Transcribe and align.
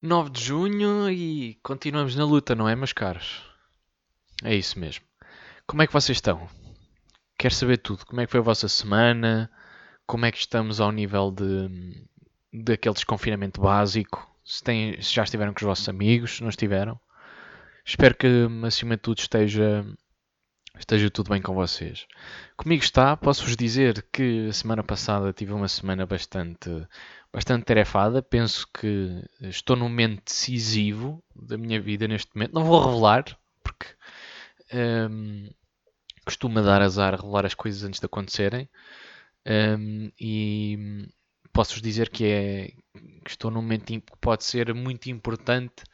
9 0.00 0.30
de 0.30 0.44
junho 0.44 1.10
e 1.10 1.54
continuamos 1.62 2.14
na 2.14 2.24
luta, 2.24 2.54
não 2.54 2.68
é, 2.68 2.76
meus 2.76 2.92
caros? 2.92 3.42
É 4.44 4.54
isso 4.54 4.78
mesmo. 4.78 5.04
Como 5.66 5.82
é 5.82 5.86
que 5.86 5.92
vocês 5.92 6.18
estão? 6.18 6.48
Quero 7.36 7.54
saber 7.54 7.78
tudo. 7.78 8.06
Como 8.06 8.20
é 8.20 8.24
que 8.24 8.30
foi 8.30 8.38
a 8.38 8.44
vossa 8.44 8.68
semana? 8.68 9.50
Como 10.06 10.24
é 10.24 10.30
que 10.30 10.38
estamos 10.38 10.80
ao 10.80 10.92
nível 10.92 11.32
de 11.32 12.06
daquele 12.52 12.94
desconfinamento 12.94 13.60
básico? 13.60 14.24
Se, 14.44 14.62
têm, 14.62 15.02
se 15.02 15.12
já 15.12 15.24
estiveram 15.24 15.52
com 15.52 15.58
os 15.58 15.66
vossos 15.66 15.88
amigos, 15.88 16.36
se 16.36 16.42
não 16.42 16.48
estiveram? 16.48 16.98
Espero 17.84 18.14
que, 18.14 18.28
acima 18.64 18.96
de 18.96 19.02
tudo, 19.02 19.18
esteja, 19.18 19.84
esteja 20.76 21.10
tudo 21.10 21.30
bem 21.30 21.40
com 21.40 21.54
vocês. 21.54 22.06
Comigo 22.56 22.82
está, 22.82 23.16
posso-vos 23.16 23.56
dizer 23.56 24.04
que 24.12 24.48
a 24.48 24.52
semana 24.52 24.82
passada 24.82 25.32
tive 25.32 25.52
uma 25.52 25.68
semana 25.68 26.04
bastante 26.04 26.68
bastante 27.32 27.64
tarefada. 27.64 28.22
Penso 28.22 28.66
que 28.72 29.22
estou 29.40 29.76
num 29.76 29.88
momento 29.88 30.24
decisivo 30.24 31.22
da 31.34 31.56
minha 31.56 31.80
vida 31.80 32.08
neste 32.08 32.34
momento. 32.34 32.54
Não 32.54 32.64
vou 32.64 32.84
revelar, 32.84 33.24
porque 33.62 33.86
um, 35.10 35.48
costuma 36.24 36.62
dar 36.62 36.82
azar 36.82 37.14
revelar 37.14 37.46
as 37.46 37.54
coisas 37.54 37.84
antes 37.84 38.00
de 38.00 38.06
acontecerem. 38.06 38.68
Um, 39.46 40.10
e 40.20 41.08
posso-vos 41.52 41.80
dizer 41.82 42.10
que, 42.10 42.24
é, 42.24 42.72
que 43.24 43.30
estou 43.30 43.50
num 43.50 43.62
momento 43.62 43.86
que 43.86 44.02
pode 44.20 44.44
ser 44.44 44.74
muito 44.74 45.08
importante 45.08 45.84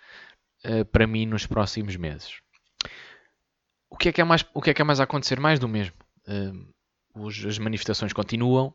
uh, 0.64 0.84
para 0.86 1.06
mim 1.06 1.26
nos 1.26 1.46
próximos 1.46 1.96
meses. 1.96 2.43
O 3.94 3.96
que 3.96 4.08
é 4.08 4.12
que 4.12 4.20
é 4.20 4.24
mais, 4.24 4.44
o 4.52 4.60
que 4.60 4.70
é 4.70 4.74
que 4.74 4.82
é 4.82 4.84
mais 4.84 4.98
a 4.98 5.04
acontecer? 5.04 5.38
Mais 5.38 5.60
do 5.60 5.68
mesmo. 5.68 5.94
Uh, 6.26 6.74
os, 7.14 7.46
as 7.46 7.58
manifestações 7.58 8.12
continuam. 8.12 8.74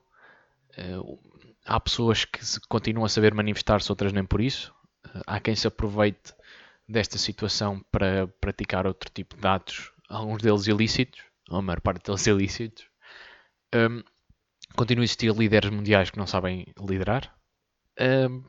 Uh, 0.78 1.20
há 1.66 1.78
pessoas 1.78 2.23
que 2.23 2.39
continuam 2.70 3.03
a 3.03 3.09
saber 3.09 3.34
manifestar-se, 3.34 3.92
outras 3.92 4.14
nem 4.14 4.23
por 4.23 4.40
isso. 4.40 4.73
Há 5.28 5.42
quem 5.42 5.53
se 5.58 5.67
aproveite 5.67 6.34
desta 6.88 7.17
situação 7.17 7.84
para 7.92 8.28
praticar 8.40 8.88
outro 8.88 9.09
tipo 9.14 9.36
de 9.36 9.45
atos, 9.45 9.92
alguns 10.08 10.42
deles 10.42 10.67
ilícitos, 10.67 11.22
ou 11.50 11.58
a 11.58 11.62
maior 11.62 11.81
parte 11.81 12.06
deles 12.06 12.25
ilícitos. 12.25 12.86
Um, 13.75 14.02
continua 14.73 15.03
a 15.03 15.06
existir 15.06 15.36
líderes 15.36 15.70
mundiais 15.70 16.09
que 16.09 16.17
não 16.17 16.28
sabem 16.28 16.66
liderar. 16.80 17.36
Um, 18.00 18.42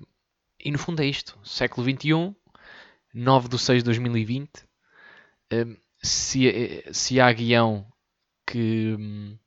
e 0.61 0.71
no 0.71 0.79
fundo 0.79 1.03
é 1.03 1.07
isto. 1.07 1.37
Século 1.43 1.85
XXI, 1.85 2.33
9 3.13 3.49
de 3.49 3.59
6 3.59 3.83
de 3.83 3.87
2020. 3.87 4.49
Um, 5.53 5.77
se, 6.03 6.85
se 6.93 7.21
há 7.21 7.33
guião 7.33 7.87
que, 8.47 8.97
hum, 8.99 9.39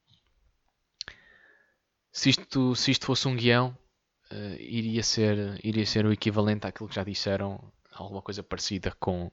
se 2.12 2.30
isto, 2.30 2.76
se 2.76 2.92
isto 2.92 3.06
fosse 3.06 3.28
um 3.28 3.36
guião, 3.36 3.78
uh, 4.32 4.56
iria, 4.60 5.04
ser, 5.04 5.60
iria 5.64 5.86
ser 5.86 6.06
o 6.06 6.14
equivalente 6.14 6.68
àquilo 6.68 6.88
que 6.90 6.96
já 6.96 7.04
disseram, 7.04 7.72
alguma 7.92 8.22
coisa 8.22 8.44
parecida 8.44 8.96
com 9.00 9.32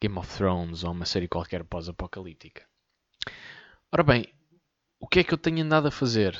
Game 0.00 0.18
of 0.18 0.36
Thrones 0.36 0.84
ou 0.84 0.92
uma 0.92 1.06
série 1.06 1.28
qualquer 1.28 1.64
pós-apocalíptica. 1.64 2.66
Ora 3.92 4.02
bem, 4.02 4.26
o 5.00 5.06
que 5.06 5.20
é 5.20 5.24
que 5.24 5.34
eu 5.34 5.38
tenho 5.38 5.64
andado 5.64 5.88
a 5.88 5.90
fazer? 5.90 6.36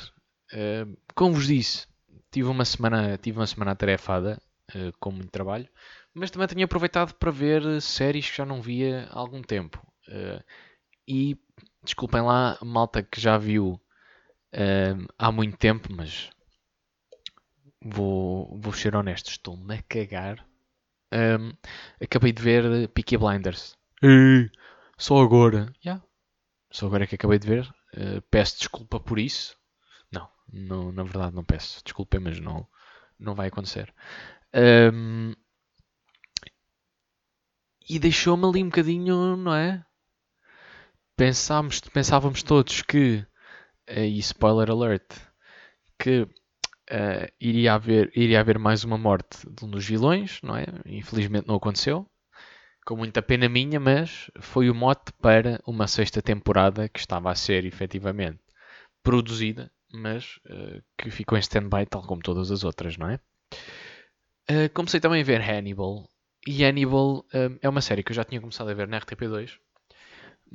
Uh, 0.53 0.97
como 1.13 1.35
vos 1.35 1.47
disse, 1.47 1.87
tive 2.31 2.47
uma 2.47 2.65
semana, 2.65 3.17
tive 3.17 3.39
uma 3.39 3.47
semana 3.47 3.71
atarefada, 3.71 4.41
uh, 4.73 4.91
com 4.99 5.11
muito 5.11 5.29
trabalho, 5.31 5.67
mas 6.13 6.31
também 6.31 6.47
tenho 6.47 6.65
aproveitado 6.65 7.13
para 7.15 7.31
ver 7.31 7.81
séries 7.81 8.29
que 8.29 8.37
já 8.37 8.45
não 8.45 8.61
via 8.61 9.07
há 9.11 9.19
algum 9.19 9.41
tempo. 9.41 9.85
Uh, 10.07 10.43
e 11.07 11.37
desculpem 11.83 12.21
lá, 12.21 12.57
malta 12.61 13.03
que 13.03 13.21
já 13.21 13.37
viu 13.37 13.79
uh, 14.53 15.13
há 15.17 15.31
muito 15.31 15.57
tempo, 15.57 15.89
mas 15.91 16.29
vou, 17.81 18.59
vou 18.59 18.73
ser 18.73 18.95
honesto, 18.95 19.29
estou-me 19.29 19.75
a 19.75 19.83
cagar. 19.83 20.45
Um, 21.13 21.53
acabei 22.01 22.31
de 22.31 22.41
ver 22.41 22.89
Peaky 22.89 23.17
Blinders. 23.17 23.77
Ei, 24.01 24.49
só 24.97 25.21
agora. 25.21 25.71
Yeah. 25.85 26.03
Só 26.71 26.87
agora 26.87 27.03
é 27.03 27.07
que 27.07 27.15
acabei 27.15 27.39
de 27.39 27.47
ver. 27.47 27.73
Uh, 27.93 28.21
peço 28.29 28.57
desculpa 28.59 28.99
por 28.99 29.19
isso. 29.19 29.55
Não, 30.11 30.29
não, 30.51 30.91
na 30.91 31.03
verdade 31.03 31.35
não 31.35 31.43
peço 31.43 31.81
desculpa, 31.83 32.19
mas 32.19 32.39
não, 32.39 32.67
não 33.19 33.35
vai 33.35 33.47
acontecer. 33.47 33.93
Um, 34.53 35.33
e 37.87 37.99
deixou-me 37.99 38.45
ali 38.45 38.63
um 38.63 38.69
bocadinho, 38.69 39.37
não 39.37 39.53
é? 39.53 39.85
Pensámos, 41.17 41.79
pensávamos 41.79 42.43
todos 42.43 42.81
que 42.81 43.25
e 43.87 44.19
spoiler 44.19 44.69
alert, 44.69 45.05
que 45.97 46.21
uh, 46.21 47.31
iria, 47.39 47.73
haver, 47.73 48.11
iria 48.15 48.39
haver 48.39 48.57
mais 48.57 48.83
uma 48.83 48.97
morte 48.97 49.47
de 49.49 49.65
um 49.65 49.69
dos 49.69 49.85
vilões, 49.85 50.39
não 50.41 50.55
é? 50.55 50.65
Infelizmente 50.85 51.47
não 51.47 51.55
aconteceu. 51.55 52.09
Com 52.85 52.97
muita 52.97 53.21
pena 53.21 53.49
minha, 53.49 53.79
mas 53.79 54.29
foi 54.39 54.69
o 54.69 54.75
mote 54.75 55.11
para 55.21 55.59
uma 55.65 55.87
sexta 55.87 56.21
temporada 56.21 56.87
que 56.87 56.99
estava 56.99 57.31
a 57.31 57.35
ser 57.35 57.65
efetivamente 57.65 58.39
produzida, 59.01 59.71
mas 59.91 60.37
uh, 60.45 60.83
que 60.97 61.09
ficou 61.09 61.37
em 61.37 61.41
stand-by, 61.41 61.85
tal 61.85 62.05
como 62.05 62.21
todas 62.21 62.51
as 62.51 62.63
outras, 62.63 62.97
não 62.97 63.09
é? 63.09 63.19
Uh, 64.49 64.69
comecei 64.73 64.99
também 64.99 65.21
a 65.21 65.25
ver 65.25 65.41
Hannibal. 65.41 66.09
E 66.47 66.63
Hannibal 66.63 67.25
é 67.59 67.67
uma 67.67 67.81
série 67.81 68.03
que 68.03 68.11
eu 68.11 68.15
já 68.15 68.23
tinha 68.23 68.39
começado 68.39 68.69
a 68.69 68.73
ver 68.75 68.87
na 68.87 68.99
RTP2, 68.99 69.57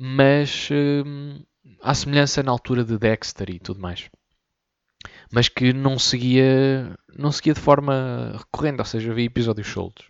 mas 0.03 0.67
à 1.79 1.93
semelhança 1.93 2.41
na 2.41 2.51
altura 2.51 2.83
de 2.83 2.97
Dexter 2.97 3.51
e 3.51 3.59
tudo 3.59 3.79
mais. 3.79 4.09
Mas 5.31 5.47
que 5.47 5.71
não 5.71 5.99
seguia, 5.99 6.97
não 7.15 7.31
seguia 7.31 7.53
de 7.53 7.59
forma 7.59 8.33
recorrente, 8.35 8.79
ou 8.79 8.85
seja, 8.85 9.11
havia 9.11 9.25
episódios 9.25 9.67
soltos. 9.67 10.07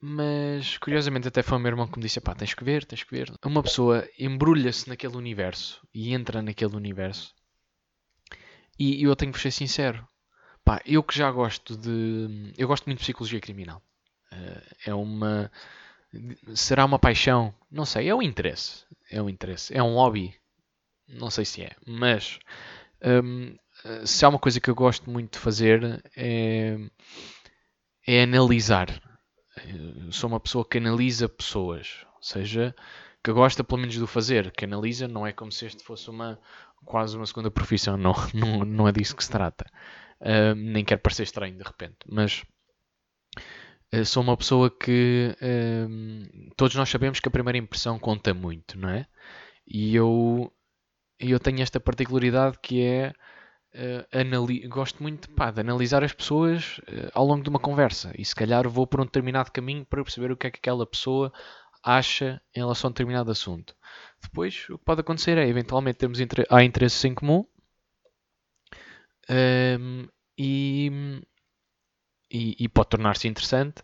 Mas 0.00 0.78
curiosamente 0.78 1.28
até 1.28 1.42
foi 1.42 1.58
o 1.58 1.60
meu 1.60 1.70
irmão 1.70 1.86
que 1.86 1.98
me 1.98 2.04
disse: 2.04 2.20
pá, 2.20 2.34
tens 2.34 2.54
que 2.54 2.64
ver, 2.64 2.86
tens 2.86 3.02
que 3.02 3.10
ver. 3.14 3.30
Uma 3.44 3.62
pessoa 3.62 4.08
embrulha-se 4.18 4.88
naquele 4.88 5.16
universo 5.16 5.86
e 5.92 6.14
entra 6.14 6.40
naquele 6.40 6.74
universo. 6.74 7.34
E 8.78 9.02
eu 9.02 9.14
tenho 9.14 9.32
que 9.32 9.40
ser 9.40 9.50
sincero. 9.50 10.06
Pá, 10.64 10.80
eu 10.86 11.02
que 11.02 11.16
já 11.16 11.30
gosto 11.30 11.76
de. 11.76 12.54
Eu 12.56 12.68
gosto 12.68 12.86
muito 12.86 12.98
de 12.98 13.04
psicologia 13.04 13.40
criminal. 13.40 13.82
Uh, 14.32 14.62
é 14.86 14.94
uma. 14.94 15.52
Será 16.54 16.86
uma 16.86 16.98
paixão? 16.98 17.54
Não 17.70 17.84
sei, 17.84 18.08
é 18.08 18.14
um 18.14 18.22
interesse. 18.22 18.85
É 19.10 19.20
um 19.22 19.28
interesse. 19.28 19.76
É 19.76 19.82
um 19.82 19.94
hobby 19.94 20.34
não 21.08 21.30
sei 21.30 21.44
se 21.44 21.62
é, 21.62 21.70
mas 21.86 22.38
um, 23.04 23.56
se 24.04 24.24
há 24.24 24.28
uma 24.28 24.38
coisa 24.38 24.60
que 24.60 24.68
eu 24.68 24.74
gosto 24.74 25.10
muito 25.10 25.34
de 25.34 25.38
fazer 25.38 26.02
é, 26.16 26.76
é 28.06 28.22
analisar. 28.22 29.00
Eu 30.04 30.12
sou 30.12 30.28
uma 30.28 30.40
pessoa 30.40 30.66
que 30.68 30.78
analisa 30.78 31.28
pessoas, 31.28 32.04
ou 32.16 32.22
seja, 32.22 32.74
que 33.22 33.32
gosta 33.32 33.64
pelo 33.64 33.80
menos 33.80 33.96
do 33.96 34.06
fazer, 34.06 34.50
que 34.50 34.64
analisa, 34.64 35.08
não 35.08 35.26
é 35.26 35.32
como 35.32 35.50
se 35.50 35.66
este 35.66 35.82
fosse 35.82 36.10
uma 36.10 36.38
quase 36.84 37.16
uma 37.16 37.26
segunda 37.26 37.50
profissão, 37.50 37.96
não, 37.96 38.14
não, 38.34 38.64
não 38.64 38.88
é 38.88 38.92
disso 38.92 39.16
que 39.16 39.24
se 39.24 39.30
trata. 39.30 39.64
Um, 40.20 40.54
nem 40.54 40.84
quero 40.84 41.00
parecer 41.00 41.24
estranho 41.24 41.56
de 41.56 41.62
repente, 41.62 41.98
mas 42.08 42.44
sou 44.04 44.22
uma 44.22 44.36
pessoa 44.36 44.70
que 44.70 45.36
um, 45.88 46.50
todos 46.56 46.74
nós 46.76 46.88
sabemos 46.88 47.20
que 47.20 47.28
a 47.28 47.30
primeira 47.30 47.58
impressão 47.58 47.98
conta 47.98 48.34
muito, 48.34 48.78
não 48.78 48.88
é? 48.88 49.06
E 49.66 49.94
eu 49.94 50.52
eu 51.18 51.40
tenho 51.40 51.62
esta 51.62 51.80
particularidade 51.80 52.58
que 52.62 52.82
é 52.82 53.12
uh, 53.74 54.68
gosto 54.68 55.02
muito 55.02 55.30
pá, 55.30 55.50
de 55.50 55.60
analisar 55.60 56.04
as 56.04 56.12
pessoas 56.12 56.78
uh, 56.78 57.10
ao 57.14 57.24
longo 57.26 57.42
de 57.42 57.48
uma 57.48 57.58
conversa 57.58 58.12
e 58.18 58.24
se 58.24 58.34
calhar 58.34 58.68
vou 58.68 58.86
por 58.86 59.00
um 59.00 59.04
determinado 59.04 59.50
caminho 59.50 59.84
para 59.84 60.02
perceber 60.02 60.30
o 60.30 60.36
que 60.36 60.46
é 60.46 60.50
que 60.50 60.58
aquela 60.58 60.86
pessoa 60.86 61.32
acha 61.82 62.40
em 62.54 62.60
relação 62.60 62.88
a 62.88 62.90
um 62.90 62.92
determinado 62.92 63.30
assunto. 63.30 63.74
Depois, 64.22 64.66
o 64.70 64.78
que 64.78 64.84
pode 64.84 65.00
acontecer 65.00 65.38
é 65.38 65.46
eventualmente 65.48 65.98
termos 65.98 66.20
entre... 66.20 66.46
há 66.50 66.64
interesses 66.64 67.04
em 67.04 67.14
comum 67.14 67.46
um, 69.28 69.34
ehm, 69.34 70.08
e, 70.38 70.90
e, 72.30 72.56
e, 72.58 72.68
pode 72.68 72.90
tornar-se 72.90 73.28
interessante. 73.28 73.82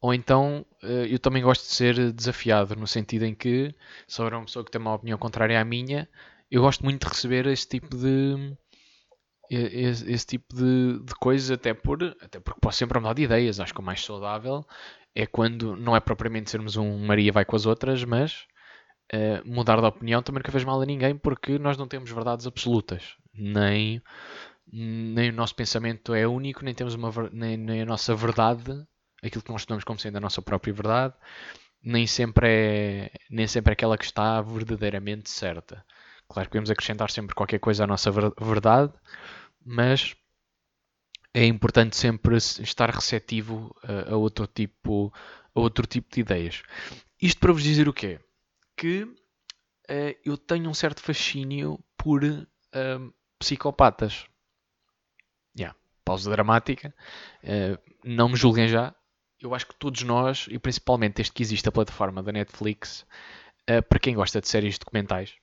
Ou 0.00 0.12
então 0.14 0.64
uh, 0.82 1.06
eu 1.08 1.18
também 1.18 1.42
gosto 1.42 1.62
de 1.62 1.72
ser 1.74 2.12
desafiado, 2.12 2.76
no 2.76 2.86
sentido 2.86 3.24
em 3.24 3.34
que 3.34 3.74
se 4.06 4.20
houver 4.20 4.36
uma 4.36 4.44
pessoa 4.44 4.64
que 4.64 4.70
tem 4.70 4.80
uma 4.80 4.94
opinião 4.94 5.18
contrária 5.18 5.60
à 5.60 5.64
minha, 5.64 6.08
eu 6.50 6.62
gosto 6.62 6.84
muito 6.84 7.02
de 7.02 7.08
receber 7.08 7.46
esse 7.46 7.68
tipo 7.68 7.96
de 7.96 8.56
esse, 9.48 10.10
esse 10.10 10.26
tipo 10.26 10.54
de, 10.54 10.98
de 11.04 11.14
coisas 11.14 11.50
até 11.50 11.72
por 11.72 12.02
até 12.20 12.40
porque 12.40 12.60
posso 12.60 12.78
sempre 12.78 12.98
mudar 12.98 13.14
de 13.14 13.22
ideias 13.22 13.60
acho 13.60 13.72
que 13.72 13.80
o 13.80 13.82
mais 13.82 14.04
saudável 14.04 14.66
é 15.14 15.24
quando 15.24 15.76
não 15.76 15.94
é 15.94 16.00
propriamente 16.00 16.50
sermos 16.50 16.76
um 16.76 16.98
Maria 16.98 17.32
vai 17.32 17.44
com 17.44 17.54
as 17.54 17.64
outras 17.64 18.02
mas 18.04 18.46
uh, 19.14 19.48
mudar 19.48 19.80
de 19.80 19.86
opinião 19.86 20.22
também 20.22 20.40
nunca 20.40 20.50
faz 20.50 20.64
mal 20.64 20.80
a 20.80 20.86
ninguém 20.86 21.16
porque 21.16 21.58
nós 21.58 21.76
não 21.76 21.86
temos 21.86 22.10
verdades 22.10 22.46
absolutas 22.46 23.16
nem 23.32 24.02
nem 24.72 25.30
o 25.30 25.32
nosso 25.32 25.54
pensamento 25.54 26.14
é 26.14 26.26
único 26.26 26.64
nem 26.64 26.74
temos 26.74 26.94
uma 26.94 27.10
nem, 27.32 27.56
nem 27.56 27.82
a 27.82 27.86
nossa 27.86 28.14
verdade 28.14 28.72
aquilo 29.22 29.42
que 29.42 29.52
nós 29.52 29.64
tomamos 29.64 29.84
como 29.84 29.98
sendo 29.98 30.16
a 30.16 30.20
nossa 30.20 30.42
própria 30.42 30.72
verdade 30.72 31.14
nem 31.82 32.06
sempre 32.06 32.48
é 32.48 33.10
nem 33.30 33.46
sempre 33.46 33.72
é 33.72 33.74
aquela 33.74 33.96
que 33.96 34.04
está 34.04 34.40
verdadeiramente 34.42 35.30
certa 35.30 35.84
Claro 36.28 36.48
que 36.48 36.52
podemos 36.52 36.70
acrescentar 36.70 37.10
sempre 37.10 37.34
qualquer 37.34 37.58
coisa 37.58 37.84
à 37.84 37.86
nossa 37.86 38.10
verdade, 38.10 38.92
mas 39.64 40.16
é 41.32 41.44
importante 41.44 41.96
sempre 41.96 42.36
estar 42.36 42.90
receptivo 42.90 43.74
a, 43.82 44.12
a 44.12 44.16
outro 44.16 44.46
tipo 44.46 45.12
a 45.54 45.60
outro 45.60 45.86
tipo 45.86 46.12
de 46.12 46.20
ideias. 46.20 46.62
Isto 47.20 47.40
para 47.40 47.52
vos 47.52 47.62
dizer 47.62 47.88
o 47.88 47.92
quê? 47.92 48.20
Que 48.76 49.04
uh, 49.04 50.16
eu 50.24 50.36
tenho 50.36 50.68
um 50.68 50.74
certo 50.74 51.00
fascínio 51.00 51.78
por 51.96 52.24
uh, 52.24 53.14
psicopatas. 53.38 54.26
Pausa 56.06 56.30
dramática. 56.30 56.94
Uh, 57.44 57.78
não 58.02 58.30
me 58.30 58.36
julguem 58.36 58.68
já. 58.68 58.94
Eu 59.38 59.54
acho 59.54 59.66
que 59.66 59.74
todos 59.74 60.02
nós, 60.02 60.46
e 60.50 60.58
principalmente 60.58 61.16
desde 61.16 61.32
que 61.32 61.42
existe 61.42 61.68
a 61.68 61.72
plataforma 61.72 62.22
da 62.22 62.32
Netflix, 62.32 63.04
para 63.88 63.98
quem 63.98 64.14
gosta 64.14 64.40
de 64.40 64.48
séries 64.48 64.78
documentais, 64.78 65.34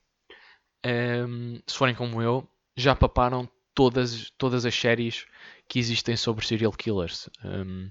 se 1.68 1.78
forem 1.78 1.94
como 1.94 2.20
eu, 2.20 2.50
já 2.76 2.96
paparam 2.96 3.48
todas, 3.74 4.32
todas 4.38 4.66
as 4.66 4.74
séries 4.74 5.26
que 5.68 5.80
existem 5.80 6.16
sobre 6.16 6.46
serial 6.46 6.72
killers. 6.72 7.30
Um, 7.44 7.90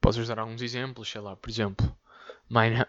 posso 0.00 0.24
dar 0.24 0.38
alguns 0.38 0.62
exemplos, 0.62 1.10
sei 1.10 1.20
lá, 1.20 1.36
por 1.36 1.50
exemplo, 1.50 1.96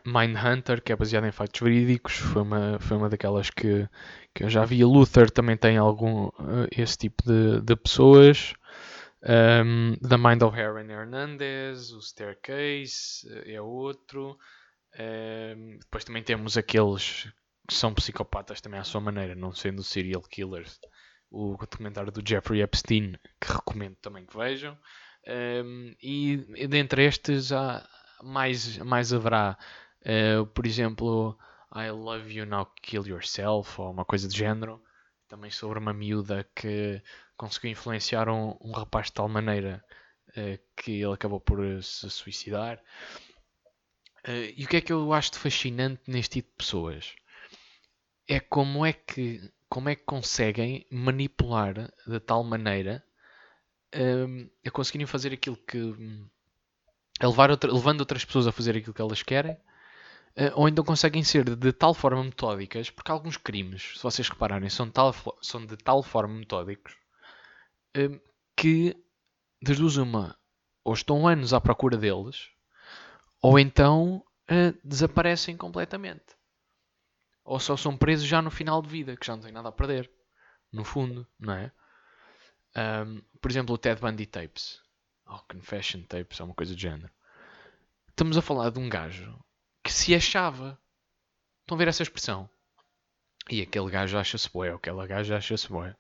Mindhunter, 0.05 0.81
que 0.81 0.91
é 0.91 0.95
baseado 0.95 1.27
em 1.27 1.31
factos 1.31 1.61
verídicos, 1.61 2.15
foi 2.15 2.41
uma, 2.41 2.79
foi 2.79 2.97
uma 2.97 3.09
daquelas 3.09 3.49
que, 3.49 3.87
que 4.33 4.43
eu 4.43 4.49
já 4.49 4.65
vi. 4.65 4.83
Luther 4.83 5.29
também 5.29 5.55
tem 5.55 5.77
algum 5.77 6.27
uh, 6.27 6.67
esse 6.75 6.97
tipo 6.97 7.23
de, 7.23 7.61
de 7.61 7.75
pessoas. 7.75 8.53
Um, 9.23 9.95
The 9.97 10.17
Mind 10.17 10.41
of 10.41 10.59
Aaron 10.59 10.89
Hernandez, 10.89 11.91
o 11.91 12.01
Staircase 12.01 13.27
uh, 13.27 13.49
é 13.49 13.61
outro. 13.61 14.37
Um, 14.99 15.77
depois 15.79 16.03
também 16.03 16.23
temos 16.23 16.57
aqueles 16.57 17.31
que 17.67 17.73
são 17.73 17.93
psicopatas 17.93 18.59
também 18.59 18.79
à 18.79 18.83
sua 18.83 18.99
maneira, 18.99 19.35
não 19.35 19.53
sendo 19.53 19.83
serial 19.83 20.21
killers. 20.21 20.79
O 21.29 21.55
documentário 21.57 22.11
do 22.11 22.27
Jeffrey 22.27 22.61
Epstein, 22.61 23.15
que 23.39 23.53
recomendo 23.53 23.95
também 24.01 24.25
que 24.25 24.35
vejam. 24.35 24.77
Um, 25.27 25.95
e, 26.01 26.45
e 26.55 26.67
dentre 26.67 27.05
estes 27.05 27.51
há 27.51 27.87
mais, 28.23 28.77
mais 28.79 29.13
haverá, 29.13 29.57
uh, 30.01 30.45
por 30.47 30.65
exemplo, 30.65 31.37
I 31.73 31.89
Love 31.91 32.33
You 32.33 32.45
Now 32.45 32.65
Kill 32.81 33.07
Yourself 33.07 33.79
ou 33.79 33.91
uma 33.91 34.03
coisa 34.03 34.27
do 34.27 34.35
género, 34.35 34.81
também 35.31 35.49
sobre 35.49 35.79
uma 35.79 35.93
miúda 35.93 36.45
que 36.53 37.01
conseguiu 37.37 37.71
influenciar 37.71 38.27
um, 38.27 38.53
um 38.59 38.73
rapaz 38.73 39.05
de 39.05 39.13
tal 39.13 39.29
maneira 39.29 39.81
uh, 40.31 40.59
que 40.75 41.01
ele 41.01 41.13
acabou 41.13 41.39
por 41.39 41.81
se 41.81 42.09
suicidar. 42.09 42.83
Uh, 44.27 44.51
e 44.57 44.65
o 44.65 44.67
que 44.67 44.75
é 44.75 44.81
que 44.81 44.91
eu 44.91 45.13
acho 45.13 45.31
de 45.31 45.39
fascinante 45.39 46.01
neste 46.05 46.41
tipo 46.41 46.49
de 46.49 46.55
pessoas? 46.57 47.15
É 48.27 48.41
como 48.41 48.85
é 48.85 48.91
que, 48.91 49.49
como 49.69 49.87
é 49.87 49.95
que 49.95 50.03
conseguem 50.03 50.85
manipular 50.91 51.75
de 52.05 52.19
tal 52.19 52.43
maneira 52.43 53.01
um, 53.95 54.49
a 54.65 54.69
conseguirem 54.69 55.07
fazer 55.07 55.31
aquilo 55.31 55.55
que. 55.55 55.77
a 57.21 57.27
levar 57.27 57.51
outra, 57.51 57.71
levando 57.71 58.01
outras 58.01 58.25
pessoas 58.25 58.47
a 58.47 58.51
fazer 58.51 58.75
aquilo 58.75 58.93
que 58.93 59.01
elas 59.01 59.23
querem, 59.23 59.57
ou 60.55 60.67
então 60.67 60.83
conseguem 60.83 61.23
ser 61.23 61.55
de, 61.55 61.73
tal 61.73 61.93
forma 61.93 62.23
metódicas, 62.23 62.89
porque 62.89 63.11
alguns 63.11 63.37
crimes, 63.37 63.93
se 63.97 64.03
vocês 64.03 64.29
repararem, 64.29 64.69
são 64.69 64.87
de 64.87 64.93
tal, 64.93 65.13
são 65.41 65.65
de 65.65 65.75
tal 65.77 66.01
forma 66.01 66.33
metódicos 66.33 66.95
um, 67.97 68.19
que, 68.55 68.95
das 69.61 69.77
uma, 69.97 70.37
ou 70.83 70.93
estão 70.93 71.27
anos 71.27 71.53
à 71.53 71.59
procura 71.59 71.97
deles, 71.97 72.49
ou 73.41 73.59
então 73.59 74.23
uh, 74.49 74.77
desaparecem 74.83 75.57
completamente. 75.57 76.35
Ou 77.43 77.59
só 77.59 77.75
são 77.75 77.97
presos 77.97 78.27
já 78.27 78.41
no 78.41 78.51
final 78.51 78.81
de 78.81 78.89
vida, 78.89 79.17
que 79.17 79.25
já 79.25 79.35
não 79.35 79.43
têm 79.43 79.51
nada 79.51 79.69
a 79.69 79.73
perder. 79.73 80.09
No 80.71 80.85
fundo, 80.85 81.27
não 81.39 81.53
é? 81.53 81.71
Por 83.41 83.51
exemplo, 83.51 83.75
o 83.75 83.77
Ted 83.77 83.99
Bundy 83.99 84.25
Tapes. 84.25 84.79
Ou 85.25 85.35
oh, 85.35 85.53
Confession 85.53 86.03
Tapes, 86.03 86.39
ou 86.39 86.45
uma 86.45 86.55
coisa 86.55 86.73
do 86.73 86.79
género. 86.79 87.11
Estamos 88.07 88.37
a 88.37 88.41
falar 88.41 88.69
de 88.69 88.79
um 88.79 88.87
gajo 88.87 89.37
que 89.83 89.91
se 89.91 90.13
achava. 90.15 90.79
Estão 91.61 91.75
a 91.75 91.79
ver 91.79 91.87
essa 91.87 92.03
expressão? 92.03 92.49
E 93.49 93.61
aquele 93.61 93.89
gajo 93.89 94.17
acha-se 94.17 94.49
boé, 94.51 94.71
aquela 94.71 95.07
gaja 95.07 95.37
acha-se 95.37 95.67
boé. 95.67 95.95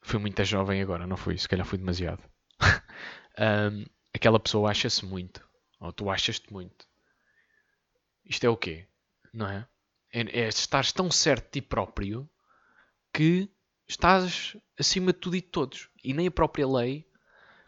Fui 0.00 0.18
muito 0.18 0.44
jovem 0.44 0.82
agora, 0.82 1.06
não 1.06 1.16
fui? 1.16 1.38
Se 1.38 1.48
calhar 1.48 1.66
fui 1.66 1.78
demasiado. 1.78 2.22
um, 3.38 3.84
aquela 4.12 4.40
pessoa 4.40 4.70
acha-se 4.70 5.04
muito. 5.04 5.46
Ou 5.80 5.92
tu 5.92 6.10
achas-te 6.10 6.52
muito. 6.52 6.86
Isto 8.24 8.44
é 8.44 8.48
o 8.48 8.56
quê? 8.56 8.86
Não 9.32 9.48
é? 9.48 9.66
É, 10.12 10.40
é 10.40 10.48
estar 10.48 10.84
tão 10.92 11.10
certo 11.10 11.46
de 11.46 11.60
ti 11.60 11.62
próprio 11.62 12.28
que 13.12 13.48
estás 13.88 14.56
acima 14.78 15.12
de 15.12 15.18
tudo 15.18 15.36
e 15.36 15.40
de 15.40 15.48
todos. 15.48 15.88
E 16.02 16.12
nem 16.12 16.26
a 16.26 16.30
própria 16.30 16.66
lei 16.66 17.08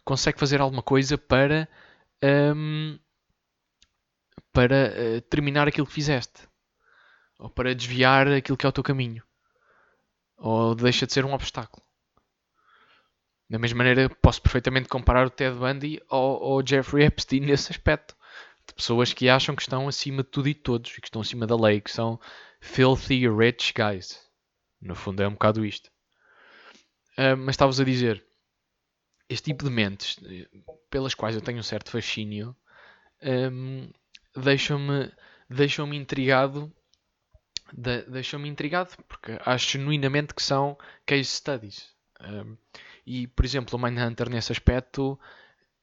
consegue 0.04 0.38
fazer 0.38 0.60
alguma 0.60 0.82
coisa 0.82 1.16
para, 1.16 1.68
um, 2.22 2.98
para 4.54 4.94
uh, 4.94 5.20
terminar 5.22 5.66
aquilo 5.66 5.86
que 5.86 5.92
fizeste. 5.92 6.48
Ou 7.38 7.50
para 7.50 7.74
desviar 7.74 8.28
aquilo 8.28 8.56
que 8.56 8.64
é 8.64 8.68
o 8.68 8.72
teu 8.72 8.84
caminho. 8.84 9.22
Ou 10.38 10.74
deixa 10.74 11.06
de 11.06 11.12
ser 11.12 11.24
um 11.24 11.34
obstáculo. 11.34 11.84
Da 13.50 13.58
mesma 13.58 13.78
maneira, 13.78 14.08
posso 14.08 14.40
perfeitamente 14.40 14.88
comparar 14.88 15.26
o 15.26 15.30
Ted 15.30 15.58
Bundy 15.58 16.00
ao, 16.08 16.42
ao 16.42 16.66
Jeffrey 16.66 17.04
Epstein 17.04 17.40
nesse 17.44 17.72
aspecto. 17.72 18.16
De 18.66 18.72
pessoas 18.72 19.12
que 19.12 19.28
acham 19.28 19.54
que 19.54 19.60
estão 19.60 19.88
acima 19.88 20.22
de 20.22 20.30
tudo 20.30 20.48
e 20.48 20.54
de 20.54 20.60
todos. 20.60 20.96
E 20.96 21.00
que 21.00 21.08
estão 21.08 21.20
acima 21.20 21.46
da 21.46 21.56
lei. 21.56 21.80
Que 21.80 21.90
são 21.90 22.18
filthy 22.60 23.28
rich 23.28 23.74
guys. 23.74 24.24
No 24.80 24.94
fundo 24.94 25.22
é 25.22 25.28
um 25.28 25.32
bocado 25.32 25.66
isto. 25.66 25.90
Uh, 27.18 27.36
mas 27.36 27.54
estavas 27.54 27.80
a 27.80 27.84
dizer, 27.84 28.24
este 29.28 29.50
tipo 29.50 29.64
de 29.64 29.70
mentes, 29.70 30.18
pelas 30.90 31.14
quais 31.14 31.34
eu 31.34 31.42
tenho 31.42 31.58
um 31.58 31.62
certo 31.62 31.90
fascínio, 31.90 32.56
um, 33.22 33.90
deixam-me 34.36 35.10
deixam 35.48 35.92
intrigado. 35.92 36.72
De, 37.72 38.02
deixam-me 38.02 38.48
intrigado 38.48 38.90
porque 39.08 39.38
acho 39.44 39.72
genuinamente 39.72 40.34
que 40.34 40.42
são 40.42 40.78
case 41.06 41.24
studies. 41.24 41.92
Um, 42.20 42.56
e, 43.06 43.26
por 43.26 43.44
exemplo, 43.44 43.78
o 43.78 43.82
Mindhunter, 43.82 44.30
nesse 44.30 44.52
aspecto, 44.52 45.18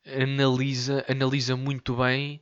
analisa, 0.06 1.06
analisa 1.08 1.56
muito 1.56 1.96
bem 1.96 2.42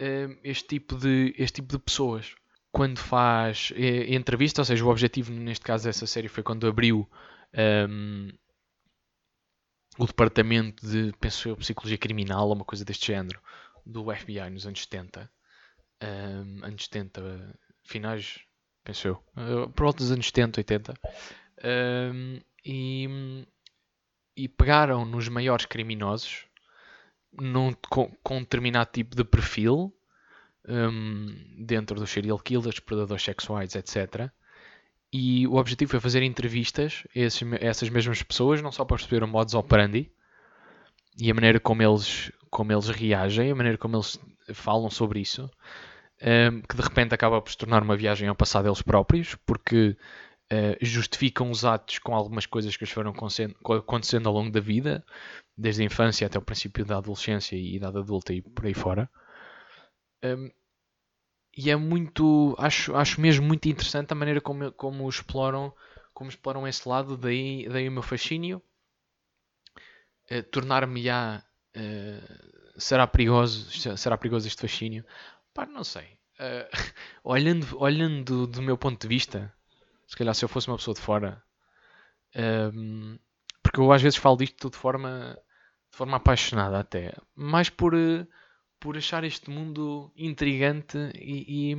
um, 0.00 0.38
este, 0.44 0.68
tipo 0.68 0.96
de, 0.96 1.34
este 1.38 1.56
tipo 1.56 1.76
de 1.76 1.82
pessoas. 1.82 2.34
Quando 2.70 2.98
faz 2.98 3.72
eh, 3.76 4.12
entrevista, 4.14 4.60
ou 4.60 4.64
seja, 4.64 4.84
o 4.84 4.88
objetivo 4.88 5.32
neste 5.32 5.64
caso 5.64 5.84
dessa 5.84 6.06
série 6.06 6.26
foi 6.26 6.42
quando 6.42 6.66
abriu 6.66 7.08
um, 7.88 8.28
o 9.96 10.06
departamento 10.06 10.84
de, 10.84 11.12
penso 11.20 11.48
eu, 11.48 11.56
psicologia 11.56 11.96
criminal 11.96 12.48
ou 12.48 12.54
uma 12.54 12.64
coisa 12.64 12.84
deste 12.84 13.06
género 13.06 13.40
do 13.84 14.12
FBI 14.14 14.50
nos 14.50 14.66
anos 14.66 14.82
70. 14.82 15.30
Um, 16.02 16.64
anos 16.64 16.84
70, 16.84 17.58
finais, 17.82 18.40
penso 18.82 19.08
eu, 19.08 19.24
uh, 19.36 19.68
por 19.70 19.84
volta 19.84 19.98
dos 19.98 20.12
anos 20.12 20.26
70, 20.26 20.60
80. 20.60 20.94
Um, 21.64 22.40
e, 22.64 23.46
e 24.36 24.48
pegaram 24.48 25.04
nos 25.04 25.28
maiores 25.28 25.66
criminosos 25.66 26.46
num, 27.32 27.72
com, 27.88 28.10
com 28.22 28.38
um 28.38 28.40
determinado 28.40 28.90
tipo 28.92 29.14
de 29.14 29.24
perfil 29.24 29.94
um, 30.68 31.64
dentro 31.64 31.98
dos 31.98 32.10
serial 32.10 32.38
killers, 32.38 32.80
predadores 32.80 33.22
sexuais, 33.22 33.74
etc. 33.74 34.30
E 35.12 35.46
o 35.46 35.54
objetivo 35.54 35.92
foi 35.92 36.00
fazer 36.00 36.22
entrevistas 36.22 37.04
a, 37.14 37.18
esses, 37.18 37.42
a 37.42 37.56
essas 37.56 37.88
mesmas 37.88 38.22
pessoas, 38.22 38.60
não 38.60 38.72
só 38.72 38.84
para 38.84 38.96
perceber 38.96 39.22
o 39.22 39.28
modus 39.28 39.54
operandi 39.54 40.10
e 41.16 41.30
a 41.30 41.34
maneira 41.34 41.60
como 41.60 41.82
eles, 41.82 42.32
como 42.54 42.70
eles 42.72 42.88
reagem, 42.88 43.50
a 43.50 43.54
maneira 43.54 43.76
como 43.76 43.96
eles 43.96 44.16
falam 44.52 44.88
sobre 44.88 45.18
isso, 45.20 45.50
um, 46.22 46.28
ehm, 46.28 46.60
que 46.62 46.76
de 46.76 46.82
repente 46.82 47.12
acaba 47.12 47.42
por 47.42 47.50
se 47.50 47.58
tornar 47.58 47.82
uma 47.82 47.96
viagem 47.96 48.28
ao 48.28 48.36
passado 48.36 48.64
deles 48.64 48.80
próprios, 48.80 49.34
porque 49.44 49.96
uh, 50.52 50.76
justificam 50.80 51.50
os 51.50 51.64
atos 51.64 51.98
com 51.98 52.14
algumas 52.14 52.46
coisas 52.46 52.76
que 52.76 52.84
eles 52.84 52.94
foram 52.94 53.10
acontecendo 53.10 54.28
ao 54.28 54.34
longo 54.34 54.52
da 54.52 54.60
vida, 54.60 55.04
desde 55.58 55.82
a 55.82 55.86
infância 55.86 56.28
até 56.28 56.38
o 56.38 56.42
princípio 56.42 56.84
da 56.84 56.98
adolescência 56.98 57.56
e 57.56 57.74
idade 57.74 57.98
adulta 57.98 58.32
e 58.32 58.40
por 58.40 58.64
aí 58.66 58.74
fora. 58.74 59.10
Um, 60.22 60.28
ehm, 60.28 60.50
e 61.56 61.70
é 61.70 61.76
muito 61.76 62.54
acho, 62.58 62.94
acho 62.94 63.20
mesmo 63.20 63.46
muito 63.46 63.68
interessante 63.68 64.12
a 64.12 64.16
maneira 64.16 64.40
como, 64.40 64.70
como 64.72 65.08
exploram 65.08 65.72
como 66.12 66.30
exploram 66.30 66.66
esse 66.68 66.88
lado 66.88 67.16
daí, 67.16 67.68
daí 67.68 67.88
o 67.88 67.92
meu 67.92 68.02
fascínio 68.02 68.62
uh, 70.30 70.42
tornar-me-á 70.50 71.44
uh, 71.76 72.80
será 72.80 73.06
perigoso 73.06 73.96
será 73.96 74.16
perigoso 74.16 74.46
este 74.46 74.62
fascínio? 74.62 75.04
Pá, 75.52 75.66
não 75.66 75.84
sei. 75.84 76.18
Uh, 76.38 76.68
olhando, 77.22 77.78
olhando 77.78 78.46
do 78.46 78.62
meu 78.62 78.76
ponto 78.76 79.00
de 79.00 79.08
vista 79.08 79.52
se 80.06 80.16
calhar 80.16 80.34
se 80.34 80.44
eu 80.44 80.48
fosse 80.48 80.68
uma 80.68 80.76
pessoa 80.76 80.94
de 80.94 81.00
fora 81.00 81.42
um, 82.36 82.40
ehm, 82.40 83.18
porque 83.62 83.80
eu 83.80 83.92
às 83.92 84.02
vezes 84.02 84.18
falo 84.18 84.36
disto 84.36 84.68
de 84.68 84.76
forma 84.76 85.38
de 85.90 85.96
forma 85.96 86.16
apaixonada 86.16 86.78
até 86.80 87.14
mais 87.36 87.70
por 87.70 87.94
uh, 87.94 88.26
por 88.80 88.96
achar 88.98 89.24
este 89.24 89.48
mundo 89.48 90.12
intrigante 90.16 90.98
e, 91.14 91.72
e, 91.72 91.76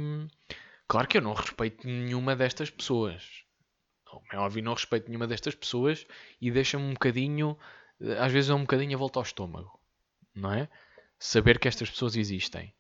claro 0.88 1.08
que 1.08 1.18
eu 1.18 1.22
não 1.22 1.34
respeito 1.34 1.86
nenhuma 1.86 2.36
destas 2.36 2.72
pessoas. 2.72 3.44
É 4.32 4.38
óbvio, 4.40 4.64
não 4.64 4.74
respeito 4.74 5.08
nenhuma 5.08 5.28
destas 5.28 5.54
pessoas 5.54 6.08
e 6.42 6.50
deixa-me 6.50 6.84
um 6.84 6.94
bocadinho 6.94 7.56
às 8.20 8.32
vezes 8.32 8.50
é 8.50 8.54
um 8.54 8.62
bocadinho 8.62 8.96
a 8.96 9.00
volta 9.00 9.20
ao 9.20 9.24
estômago, 9.24 9.80
não 10.36 10.52
é? 10.52 10.70
Saber 11.18 11.60
que 11.60 11.68
estas 11.68 11.90
pessoas 11.90 12.16
existem. 12.16 12.74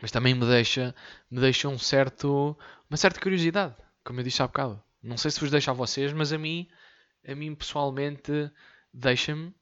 Mas 0.00 0.10
também 0.10 0.34
me 0.34 0.46
deixa, 0.46 0.94
me 1.30 1.40
deixa 1.40 1.68
um 1.68 1.78
certo, 1.78 2.56
uma 2.88 2.96
certa 2.96 3.20
curiosidade, 3.20 3.74
como 4.04 4.20
eu 4.20 4.24
disse 4.24 4.42
há 4.42 4.46
bocado. 4.46 4.82
Não 5.02 5.16
sei 5.16 5.30
se 5.30 5.40
vos 5.40 5.50
deixa 5.50 5.70
a 5.70 5.74
vocês, 5.74 6.12
mas 6.12 6.32
a 6.32 6.38
mim, 6.38 6.68
a 7.26 7.34
mim 7.34 7.54
pessoalmente, 7.54 8.50
deixa-me, 8.92 9.54